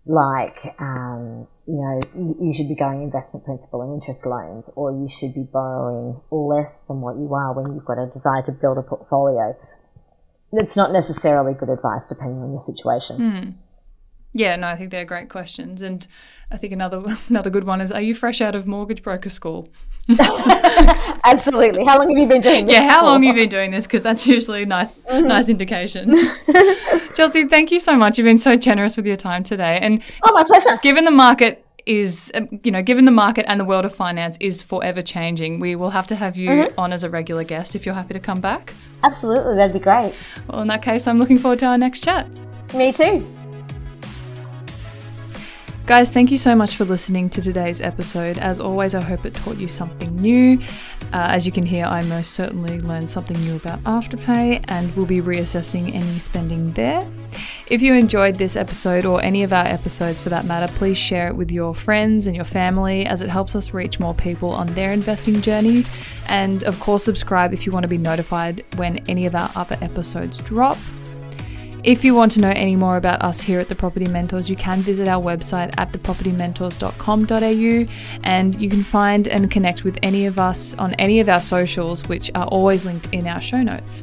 like, 0.05 0.59
um, 0.79 1.47
you 1.65 1.81
know, 1.81 1.97
you 2.13 2.53
should 2.55 2.69
be 2.69 2.75
going 2.75 3.01
investment 3.01 3.43
principal 3.43 3.81
and 3.81 3.99
interest 3.99 4.25
loans, 4.27 4.65
or 4.75 4.91
you 4.91 5.09
should 5.19 5.33
be 5.33 5.47
borrowing 5.51 6.21
less 6.29 6.77
than 6.88 7.01
what 7.01 7.17
you 7.17 7.33
are 7.33 7.57
when 7.57 7.73
you've 7.73 7.86
got 7.86 7.97
a 7.97 8.05
desire 8.13 8.43
to 8.45 8.51
build 8.51 8.77
a 8.77 8.83
portfolio, 8.83 9.57
it's 10.53 10.75
not 10.75 10.91
necessarily 10.91 11.53
good 11.53 11.69
advice 11.69 12.03
depending 12.07 12.41
on 12.41 12.51
your 12.51 12.61
situation. 12.61 13.17
Mm. 13.17 13.53
Yeah, 14.35 14.55
no, 14.55 14.67
I 14.67 14.75
think 14.75 14.89
they're 14.89 15.05
great 15.05 15.29
questions, 15.29 15.83
and 15.83 16.05
I 16.51 16.57
think 16.57 16.73
another 16.73 17.03
another 17.29 17.49
good 17.49 17.65
one 17.65 17.81
is: 17.81 17.91
Are 17.91 18.01
you 18.01 18.13
fresh 18.15 18.41
out 18.41 18.55
of 18.55 18.67
mortgage 18.67 19.03
broker 19.03 19.29
school? 19.29 19.69
Absolutely. 21.23 21.85
How 21.85 21.97
long 21.97 22.09
have 22.09 22.17
you 22.17 22.27
been 22.27 22.41
doing 22.41 22.65
this? 22.65 22.75
Yeah, 22.75 22.89
how 22.89 22.99
for? 22.99 23.05
long 23.05 23.23
have 23.23 23.35
you 23.35 23.41
been 23.41 23.49
doing 23.49 23.71
this? 23.71 23.87
Because 23.87 24.03
that's 24.03 24.27
usually 24.27 24.63
a 24.63 24.65
nice 24.65 25.01
mm-hmm. 25.03 25.27
nice 25.27 25.49
indication. 25.49 26.15
Chelsea, 27.13 27.47
thank 27.47 27.71
you 27.71 27.79
so 27.79 27.95
much. 27.95 28.17
You've 28.17 28.25
been 28.25 28.37
so 28.37 28.55
generous 28.55 28.97
with 28.97 29.05
your 29.05 29.15
time 29.15 29.43
today, 29.43 29.77
and 29.81 30.03
oh, 30.23 30.33
my 30.33 30.43
pleasure. 30.43 30.77
Given 30.81 31.05
the 31.05 31.11
market 31.11 31.62
is 31.86 32.32
um, 32.36 32.48
you 32.63 32.72
know 32.72 32.82
given 32.82 33.06
the 33.06 33.12
market 33.12 33.46
and 33.50 33.60
the 33.60 33.65
world 33.65 33.86
of 33.86 33.93
finance 33.93 34.38
is 34.39 34.62
forever 34.62 35.02
changing 35.02 35.60
we 35.60 35.76
will 35.76 35.89
have 35.89 36.08
to 36.08 36.15
have 36.15 36.38
you 36.38 36.50
mm-hmm. 36.50 36.80
on 36.80 36.93
as 36.93 37.04
a 37.04 37.10
regular 37.10 37.43
guest 37.43 37.76
if 37.76 37.86
you're 37.86 37.96
happy 37.96 38.13
to 38.13 38.19
come 38.19 38.39
back 38.39 38.74
absolutely 39.04 39.56
that'd 39.56 39.74
be 39.74 39.80
great 39.80 40.13
well 40.48 40.62
in 40.62 40.67
that 40.67 40.82
case 40.82 41.08
i'm 41.08 41.17
looking 41.17 41.38
forward 41.38 41.60
to 41.60 41.65
our 41.65 41.78
next 41.78 42.04
chat 42.04 42.28
me 42.74 42.91
too 42.91 43.26
Guys, 45.86 46.13
thank 46.13 46.32
you 46.32 46.38
so 46.38 46.56
much 46.56 46.78
for 46.78 46.86
listening 46.86 47.30
to 47.32 47.41
today's 47.41 47.82
episode. 47.82 48.38
As 48.38 48.62
always, 48.62 48.96
I 48.96 49.02
hope 49.02 49.26
it 49.26 49.34
taught 49.34 49.58
you 49.58 49.67
something 49.67 50.15
new. 50.15 50.58
Uh, 51.13 51.28
as 51.30 51.45
you 51.45 51.52
can 51.52 51.63
hear, 51.63 51.86
I 51.86 52.04
most 52.06 52.32
certainly 52.32 52.82
learned 52.82 53.12
something 53.12 53.39
new 53.41 53.56
about 53.56 53.80
Afterpay 53.82 54.65
and 54.67 54.95
will 54.95 55.06
be 55.06 55.21
reassessing 55.21 55.93
any 55.93 56.17
spending 56.17 56.71
there. 56.71 57.08
If 57.69 57.84
you 57.84 57.93
enjoyed 57.93 58.36
this 58.36 58.56
episode 58.56 59.06
or 59.06 59.21
any 59.21 59.43
of 59.43 59.54
our 59.54 59.65
episodes 59.65 60.19
for 60.19 60.30
that 60.30 60.45
matter, 60.45 60.73
please 60.73 60.97
share 60.97 61.28
it 61.28 61.36
with 61.36 61.52
your 61.52 61.76
friends 61.76 62.26
and 62.26 62.36
your 62.36 62.45
family 62.45 63.06
as 63.06 63.21
it 63.21 63.30
helps 63.30 63.56
us 63.56 63.76
reach 63.76 63.99
more 63.99 64.15
people 64.15 64.49
on 64.49 64.73
their 64.73 64.91
investing 64.91 65.39
journey. 65.41 65.84
And 66.30 66.63
of 66.63 66.80
course, 66.80 67.04
subscribe 67.04 67.54
if 67.54 67.67
you 67.67 67.71
want 67.71 67.84
to 67.84 67.88
be 67.88 67.99
notified 67.99 68.65
when 68.78 68.97
any 69.08 69.28
of 69.28 69.36
our 69.36 69.52
other 69.56 69.78
episodes 69.82 70.39
drop. 70.39 70.80
If 71.84 72.04
you 72.06 72.15
want 72.15 72.32
to 72.34 72.39
know 72.39 72.54
any 72.56 72.78
more 72.78 72.96
about 72.96 73.22
us 73.22 73.41
here 73.41 73.60
at 73.60 73.67
the 73.67 73.76
Property 73.76 74.08
Mentors, 74.08 74.50
you 74.50 74.56
can 74.56 74.80
visit 74.80 75.10
our 75.10 75.22
website 75.22 75.78
at 75.78 75.91
thepropertymentors.com.au 75.91 77.93
and 78.24 78.62
you 78.62 78.69
can 78.69 78.84
find 78.84 79.28
and 79.28 79.52
connect 79.52 79.84
with 79.84 80.00
any 80.02 80.26
of 80.26 80.39
us 80.39 80.74
on 80.76 80.93
any 80.93 81.19
of 81.19 81.28
our 81.28 81.41
socials, 81.41 82.08
which 82.08 82.32
are 82.36 82.48
always 82.48 82.86
linked 82.86 83.13
in 83.13 83.28
our 83.28 83.41
show 83.41 83.62
notes. 83.62 84.02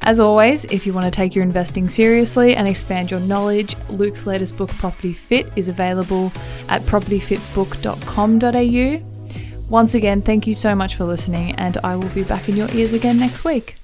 As 0.00 0.18
always, 0.18 0.64
if 0.64 0.86
you 0.86 0.92
want 0.92 1.04
to 1.04 1.12
take 1.12 1.36
your 1.36 1.44
investing 1.44 1.88
seriously 1.88 2.56
and 2.56 2.66
expand 2.66 3.12
your 3.12 3.20
knowledge, 3.20 3.76
Luke's 3.88 4.26
latest 4.26 4.56
book, 4.56 4.70
Property 4.70 5.12
Fit, 5.12 5.46
is 5.54 5.68
available 5.68 6.32
at 6.68 6.82
propertyfitbook.com.au. 6.82 9.68
Once 9.68 9.94
again, 9.94 10.20
thank 10.20 10.48
you 10.48 10.54
so 10.54 10.74
much 10.74 10.96
for 10.96 11.04
listening, 11.04 11.54
and 11.54 11.78
I 11.84 11.94
will 11.94 12.08
be 12.08 12.24
back 12.24 12.48
in 12.48 12.56
your 12.56 12.68
ears 12.72 12.92
again 12.92 13.20
next 13.20 13.44
week. 13.44 13.76